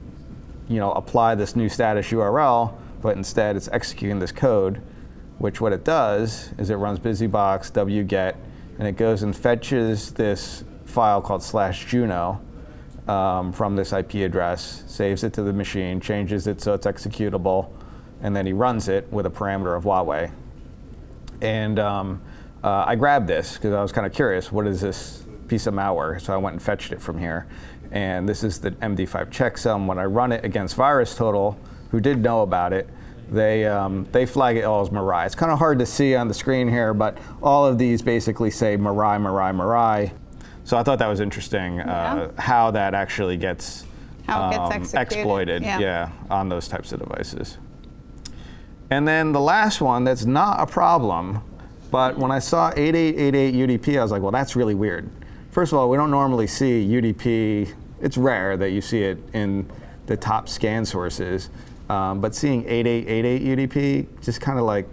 you 0.68 0.78
know, 0.78 0.92
apply 0.92 1.34
this 1.34 1.56
new 1.56 1.68
status 1.68 2.08
URL, 2.08 2.74
but 3.00 3.16
instead 3.16 3.56
it's 3.56 3.68
executing 3.72 4.18
this 4.18 4.32
code, 4.32 4.80
which 5.38 5.60
what 5.60 5.72
it 5.72 5.84
does 5.84 6.52
is 6.58 6.70
it 6.70 6.76
runs 6.76 6.98
busybox 6.98 7.72
wget, 7.72 8.36
and 8.78 8.88
it 8.88 8.96
goes 8.96 9.22
and 9.22 9.36
fetches 9.36 10.12
this 10.12 10.64
file 10.84 11.20
called 11.20 11.42
slash 11.42 11.86
Juno 11.86 12.40
um, 13.08 13.52
from 13.52 13.76
this 13.76 13.92
IP 13.92 14.14
address, 14.14 14.84
saves 14.86 15.24
it 15.24 15.32
to 15.34 15.42
the 15.42 15.52
machine, 15.52 16.00
changes 16.00 16.46
it 16.46 16.60
so 16.60 16.74
it's 16.74 16.86
executable, 16.86 17.70
and 18.22 18.34
then 18.34 18.46
he 18.46 18.52
runs 18.52 18.88
it 18.88 19.10
with 19.12 19.26
a 19.26 19.30
parameter 19.30 19.76
of 19.76 19.84
Huawei. 19.84 20.32
And 21.40 21.78
um, 21.78 22.22
uh, 22.62 22.84
I 22.86 22.94
grabbed 22.94 23.26
this 23.26 23.54
because 23.54 23.74
I 23.74 23.82
was 23.82 23.92
kind 23.92 24.06
of 24.06 24.12
curious, 24.12 24.50
what 24.50 24.66
is 24.66 24.80
this 24.80 25.24
piece 25.48 25.66
of 25.66 25.74
malware? 25.74 26.20
So 26.20 26.32
I 26.32 26.36
went 26.38 26.54
and 26.54 26.62
fetched 26.62 26.92
it 26.92 27.02
from 27.02 27.18
here. 27.18 27.46
And 27.90 28.28
this 28.28 28.42
is 28.42 28.58
the 28.60 28.70
MD5 28.70 29.30
checksum. 29.30 29.86
When 29.86 29.98
I 29.98 30.04
run 30.04 30.32
it 30.32 30.44
against 30.44 30.76
VirusTotal, 30.76 31.56
who 31.90 32.00
did 32.00 32.22
know 32.22 32.42
about 32.42 32.72
it, 32.72 32.88
they, 33.30 33.66
um, 33.66 34.06
they 34.12 34.26
flag 34.26 34.56
it 34.56 34.64
all 34.64 34.82
as 34.82 34.90
Mirai. 34.90 35.26
It's 35.26 35.34
kind 35.34 35.52
of 35.52 35.58
hard 35.58 35.78
to 35.78 35.86
see 35.86 36.14
on 36.14 36.28
the 36.28 36.34
screen 36.34 36.68
here, 36.68 36.94
but 36.94 37.18
all 37.42 37.66
of 37.66 37.78
these 37.78 38.02
basically 38.02 38.50
say 38.50 38.76
Mirai, 38.76 39.20
Mirai, 39.20 39.54
Mirai. 39.54 40.12
So 40.64 40.76
I 40.76 40.82
thought 40.82 40.98
that 40.98 41.08
was 41.08 41.20
interesting 41.20 41.80
uh, 41.80 42.30
yeah. 42.34 42.42
how 42.42 42.70
that 42.70 42.94
actually 42.94 43.36
gets, 43.36 43.84
it 44.28 44.70
gets 44.72 44.94
um, 44.94 45.00
exploited 45.00 45.62
yeah. 45.62 45.78
yeah, 45.78 46.12
on 46.30 46.48
those 46.48 46.68
types 46.68 46.92
of 46.92 47.00
devices. 47.00 47.58
And 48.90 49.06
then 49.06 49.32
the 49.32 49.40
last 49.40 49.80
one 49.80 50.04
that's 50.04 50.24
not 50.24 50.60
a 50.60 50.66
problem, 50.66 51.42
but 51.90 52.18
when 52.18 52.30
I 52.30 52.38
saw 52.38 52.72
8888 52.76 53.80
UDP, 53.80 53.98
I 53.98 54.02
was 54.02 54.10
like, 54.10 54.22
well, 54.22 54.32
that's 54.32 54.56
really 54.56 54.74
weird. 54.74 55.10
First 55.50 55.72
of 55.72 55.78
all, 55.78 55.88
we 55.88 55.96
don't 55.96 56.10
normally 56.10 56.46
see 56.46 56.86
UDP. 56.86 57.74
It's 58.00 58.16
rare 58.16 58.56
that 58.56 58.70
you 58.70 58.80
see 58.80 59.02
it 59.02 59.18
in 59.32 59.70
the 60.06 60.16
top 60.16 60.48
scan 60.48 60.84
sources. 60.84 61.50
Um, 61.88 62.20
but 62.20 62.34
seeing 62.34 62.66
8888 62.66 63.70
UDP 63.70 64.22
just 64.22 64.40
kind 64.40 64.58
of 64.58 64.64
like 64.64 64.88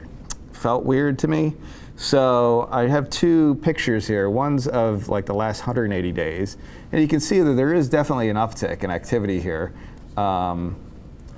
felt 0.52 0.84
weird 0.84 1.18
to 1.20 1.28
me. 1.28 1.56
So 1.96 2.68
I 2.72 2.88
have 2.88 3.10
two 3.10 3.56
pictures 3.56 4.08
here. 4.08 4.30
One's 4.30 4.68
of 4.68 5.10
like 5.10 5.26
the 5.26 5.34
last 5.34 5.60
180 5.60 6.12
days, 6.12 6.58
and 6.92 7.02
you 7.02 7.08
can 7.08 7.20
see 7.20 7.42
that 7.42 7.54
there 7.54 7.74
is 7.74 7.90
definitely 7.90 8.30
an 8.30 8.38
uptick 8.38 8.84
in 8.84 8.90
activity 8.90 9.40
here, 9.40 9.74
um, 10.18 10.76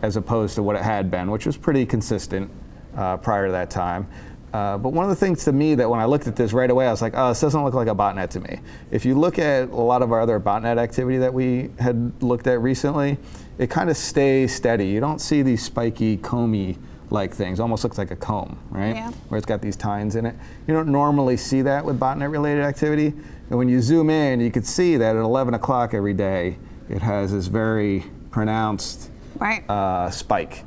as 0.02 0.16
opposed 0.16 0.56
to 0.56 0.64
what 0.64 0.76
it 0.76 0.82
had 0.82 1.12
been, 1.12 1.30
which 1.30 1.46
was 1.46 1.58
pretty 1.58 1.86
consistent 1.86 2.50
uh, 2.96 3.18
prior 3.18 3.48
to 3.48 3.52
that 3.52 3.70
time. 3.70 4.08
Uh, 4.54 4.78
but 4.78 4.90
one 4.90 5.04
of 5.04 5.10
the 5.10 5.16
things 5.16 5.44
to 5.46 5.52
me 5.52 5.74
that 5.74 5.90
when 5.90 6.00
I 6.00 6.06
looked 6.06 6.28
at 6.28 6.36
this 6.36 6.54
right 6.54 6.70
away, 6.70 6.88
I 6.88 6.92
was 6.92 7.02
like, 7.02 7.14
oh, 7.16 7.30
this 7.30 7.42
doesn't 7.42 7.64
look 7.64 7.74
like 7.74 7.88
a 7.88 7.96
botnet 7.96 8.30
to 8.32 8.40
me. 8.40 8.60
If 8.92 9.04
you 9.04 9.18
look 9.18 9.40
at 9.40 9.70
a 9.70 9.76
lot 9.76 10.04
of 10.04 10.12
our 10.12 10.22
other 10.22 10.40
botnet 10.40 10.78
activity 10.78 11.18
that 11.18 11.34
we 11.34 11.72
had 11.80 12.22
looked 12.22 12.46
at 12.46 12.62
recently, 12.62 13.18
it 13.58 13.72
kind 13.72 13.90
of 13.90 13.98
stays 13.98 14.54
steady. 14.54 14.88
You 14.88 15.00
don't 15.00 15.20
see 15.20 15.42
these 15.42 15.64
spiky, 15.64 16.18
comey 16.18 16.78
like 17.10 17.34
things. 17.34 17.60
Almost 17.60 17.84
looks 17.84 17.98
like 17.98 18.12
a 18.12 18.16
comb, 18.16 18.60
right? 18.70 18.96
Yeah. 18.96 19.12
Where 19.30 19.38
it's 19.40 19.46
got 19.46 19.62
these 19.62 19.76
tines 19.76 20.16
in 20.16 20.26
it. 20.28 20.36
You 20.68 20.74
don't 20.76 20.90
normally 20.90 21.38
see 21.38 21.64
that 21.64 21.84
with 21.84 22.00
botnet 22.00 22.32
related 22.32 22.64
activity. 22.64 23.08
And 23.50 23.58
when 23.58 23.70
you 23.70 23.82
zoom 23.82 24.12
in, 24.12 24.40
you 24.40 24.52
can 24.52 24.64
see 24.64 24.98
that 24.98 25.16
at 25.16 25.22
11 25.22 25.56
o'clock 25.56 25.96
every 25.96 26.14
day, 26.14 26.58
it 26.90 27.02
has 27.02 27.32
this 27.32 27.48
very 27.48 28.06
pronounced 28.30 29.10
right. 29.40 29.68
uh, 29.70 30.12
spike. 30.12 30.64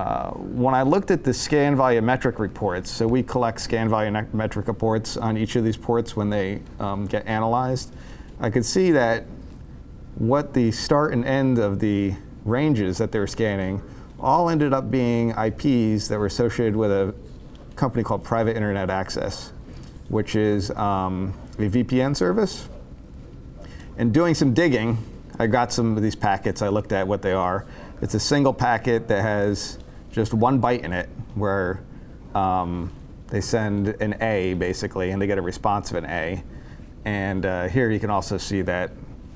Uh, 0.00 0.30
when 0.30 0.74
I 0.74 0.80
looked 0.80 1.10
at 1.10 1.24
the 1.24 1.34
scan 1.34 1.76
volumetric 1.76 2.38
reports, 2.38 2.90
so 2.90 3.06
we 3.06 3.22
collect 3.22 3.60
scan 3.60 3.90
volumetric 3.90 4.66
reports 4.66 5.18
on 5.18 5.36
each 5.36 5.56
of 5.56 5.64
these 5.64 5.76
ports 5.76 6.16
when 6.16 6.30
they 6.30 6.62
um, 6.78 7.06
get 7.06 7.26
analyzed, 7.26 7.92
I 8.40 8.48
could 8.48 8.64
see 8.64 8.92
that 8.92 9.26
what 10.14 10.54
the 10.54 10.72
start 10.72 11.12
and 11.12 11.22
end 11.26 11.58
of 11.58 11.80
the 11.80 12.14
ranges 12.46 12.96
that 12.96 13.12
they 13.12 13.18
were 13.18 13.26
scanning 13.26 13.82
all 14.18 14.48
ended 14.48 14.72
up 14.72 14.90
being 14.90 15.32
IPs 15.32 16.08
that 16.08 16.18
were 16.18 16.24
associated 16.24 16.74
with 16.74 16.90
a 16.90 17.14
company 17.76 18.02
called 18.02 18.24
Private 18.24 18.56
Internet 18.56 18.88
Access, 18.88 19.52
which 20.08 20.34
is 20.34 20.70
um, 20.70 21.34
a 21.58 21.68
VPN 21.68 22.16
service. 22.16 22.70
And 23.98 24.14
doing 24.14 24.34
some 24.34 24.54
digging, 24.54 24.96
I 25.38 25.46
got 25.46 25.74
some 25.74 25.94
of 25.94 26.02
these 26.02 26.16
packets. 26.16 26.62
I 26.62 26.68
looked 26.68 26.92
at 26.92 27.06
what 27.06 27.20
they 27.20 27.34
are. 27.34 27.66
It's 28.00 28.14
a 28.14 28.20
single 28.20 28.54
packet 28.54 29.06
that 29.08 29.20
has 29.20 29.78
just 30.12 30.34
one 30.34 30.60
byte 30.60 30.80
in 30.80 30.92
it, 30.92 31.08
where 31.34 31.82
um, 32.34 32.92
they 33.28 33.40
send 33.40 33.88
an 34.00 34.20
A 34.22 34.54
basically, 34.54 35.10
and 35.10 35.20
they 35.20 35.26
get 35.26 35.38
a 35.38 35.42
response 35.42 35.90
of 35.90 35.96
an 35.96 36.06
A. 36.06 36.42
And 37.04 37.46
uh, 37.46 37.68
here 37.68 37.90
you 37.90 38.00
can 38.00 38.10
also 38.10 38.36
see 38.38 38.62
that 38.62 38.90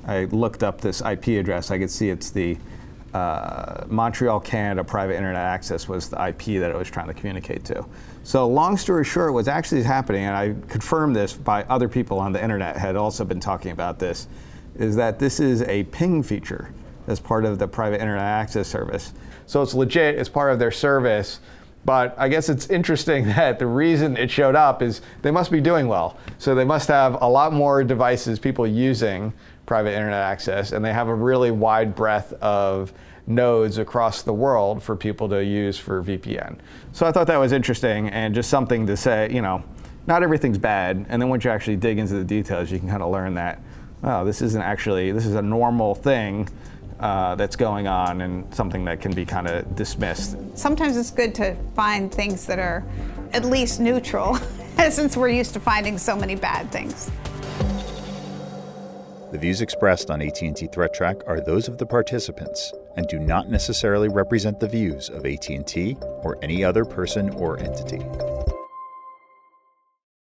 I 0.06 0.24
looked 0.26 0.62
up 0.62 0.80
this 0.80 1.00
IP 1.00 1.28
address. 1.28 1.70
I 1.70 1.78
could 1.78 1.90
see 1.90 2.10
it's 2.10 2.30
the 2.30 2.58
uh, 3.14 3.84
Montreal, 3.86 4.40
Canada 4.40 4.82
private 4.82 5.14
internet 5.14 5.40
access 5.40 5.88
was 5.88 6.08
the 6.08 6.28
IP 6.28 6.60
that 6.60 6.70
it 6.70 6.76
was 6.76 6.90
trying 6.90 7.06
to 7.06 7.14
communicate 7.14 7.64
to. 7.66 7.86
So 8.24 8.46
long 8.48 8.76
story 8.76 9.04
short, 9.04 9.32
what's 9.32 9.48
actually 9.48 9.84
happening, 9.84 10.24
and 10.24 10.36
I 10.36 10.54
confirmed 10.68 11.14
this 11.14 11.32
by 11.32 11.62
other 11.64 11.88
people 11.88 12.18
on 12.18 12.32
the 12.32 12.42
internet 12.42 12.76
had 12.76 12.96
also 12.96 13.24
been 13.24 13.38
talking 13.38 13.70
about 13.70 14.00
this, 14.00 14.26
is 14.76 14.96
that 14.96 15.20
this 15.20 15.38
is 15.38 15.62
a 15.62 15.84
ping 15.84 16.22
feature 16.22 16.74
as 17.06 17.20
part 17.20 17.44
of 17.44 17.58
the 17.58 17.68
private 17.68 18.00
internet 18.00 18.24
access 18.24 18.66
service. 18.66 19.12
So 19.46 19.62
it's 19.62 19.74
legit, 19.74 20.16
it's 20.16 20.28
part 20.28 20.52
of 20.52 20.58
their 20.58 20.70
service. 20.70 21.40
But 21.84 22.14
I 22.18 22.28
guess 22.28 22.48
it's 22.48 22.68
interesting 22.70 23.26
that 23.36 23.58
the 23.58 23.66
reason 23.66 24.16
it 24.16 24.30
showed 24.30 24.54
up 24.54 24.82
is 24.82 25.00
they 25.22 25.30
must 25.30 25.50
be 25.50 25.60
doing 25.60 25.86
well. 25.88 26.16
So 26.38 26.54
they 26.54 26.64
must 26.64 26.88
have 26.88 27.20
a 27.22 27.28
lot 27.28 27.52
more 27.52 27.84
devices, 27.84 28.38
people 28.38 28.66
using 28.66 29.32
private 29.66 29.92
internet 29.92 30.20
access, 30.20 30.72
and 30.72 30.84
they 30.84 30.92
have 30.92 31.08
a 31.08 31.14
really 31.14 31.50
wide 31.50 31.94
breadth 31.94 32.32
of 32.34 32.92
nodes 33.26 33.78
across 33.78 34.22
the 34.22 34.32
world 34.32 34.82
for 34.82 34.94
people 34.96 35.28
to 35.30 35.42
use 35.42 35.78
for 35.78 36.02
VPN. 36.02 36.58
So 36.92 37.06
I 37.06 37.12
thought 37.12 37.26
that 37.28 37.38
was 37.38 37.52
interesting 37.52 38.08
and 38.10 38.34
just 38.34 38.50
something 38.50 38.86
to 38.86 38.96
say, 38.96 39.30
you 39.32 39.40
know, 39.40 39.64
not 40.06 40.22
everything's 40.22 40.58
bad. 40.58 41.06
And 41.08 41.20
then 41.20 41.30
once 41.30 41.44
you 41.44 41.50
actually 41.50 41.76
dig 41.76 41.98
into 41.98 42.14
the 42.14 42.24
details, 42.24 42.70
you 42.70 42.78
can 42.78 42.88
kind 42.88 43.02
of 43.02 43.10
learn 43.10 43.34
that, 43.34 43.62
oh, 44.02 44.24
this 44.24 44.42
isn't 44.42 44.60
actually, 44.60 45.12
this 45.12 45.24
is 45.24 45.34
a 45.34 45.42
normal 45.42 45.94
thing 45.94 46.48
uh, 47.00 47.34
that's 47.34 47.56
going 47.56 47.86
on 47.86 48.20
and 48.20 48.52
something 48.54 48.84
that 48.84 49.00
can 49.00 49.12
be 49.12 49.24
kind 49.24 49.46
of 49.48 49.76
dismissed. 49.76 50.36
Sometimes 50.54 50.96
it's 50.96 51.10
good 51.10 51.34
to 51.36 51.56
find 51.74 52.12
things 52.12 52.46
that 52.46 52.58
are 52.58 52.84
at 53.32 53.44
least 53.44 53.80
neutral, 53.80 54.36
since 54.90 55.16
we're 55.16 55.28
used 55.28 55.54
to 55.54 55.60
finding 55.60 55.98
so 55.98 56.16
many 56.16 56.34
bad 56.34 56.70
things. 56.70 57.10
The 59.32 59.38
views 59.38 59.60
expressed 59.60 60.12
on 60.12 60.22
AT&T 60.22 60.68
Threat 60.72 60.94
Track 60.94 61.16
are 61.26 61.40
those 61.40 61.66
of 61.66 61.78
the 61.78 61.86
participants 61.86 62.72
and 62.96 63.08
do 63.08 63.18
not 63.18 63.50
necessarily 63.50 64.08
represent 64.08 64.60
the 64.60 64.68
views 64.68 65.08
of 65.08 65.26
AT&T 65.26 65.96
or 66.22 66.38
any 66.40 66.62
other 66.62 66.84
person 66.84 67.30
or 67.30 67.58
entity. 67.58 67.98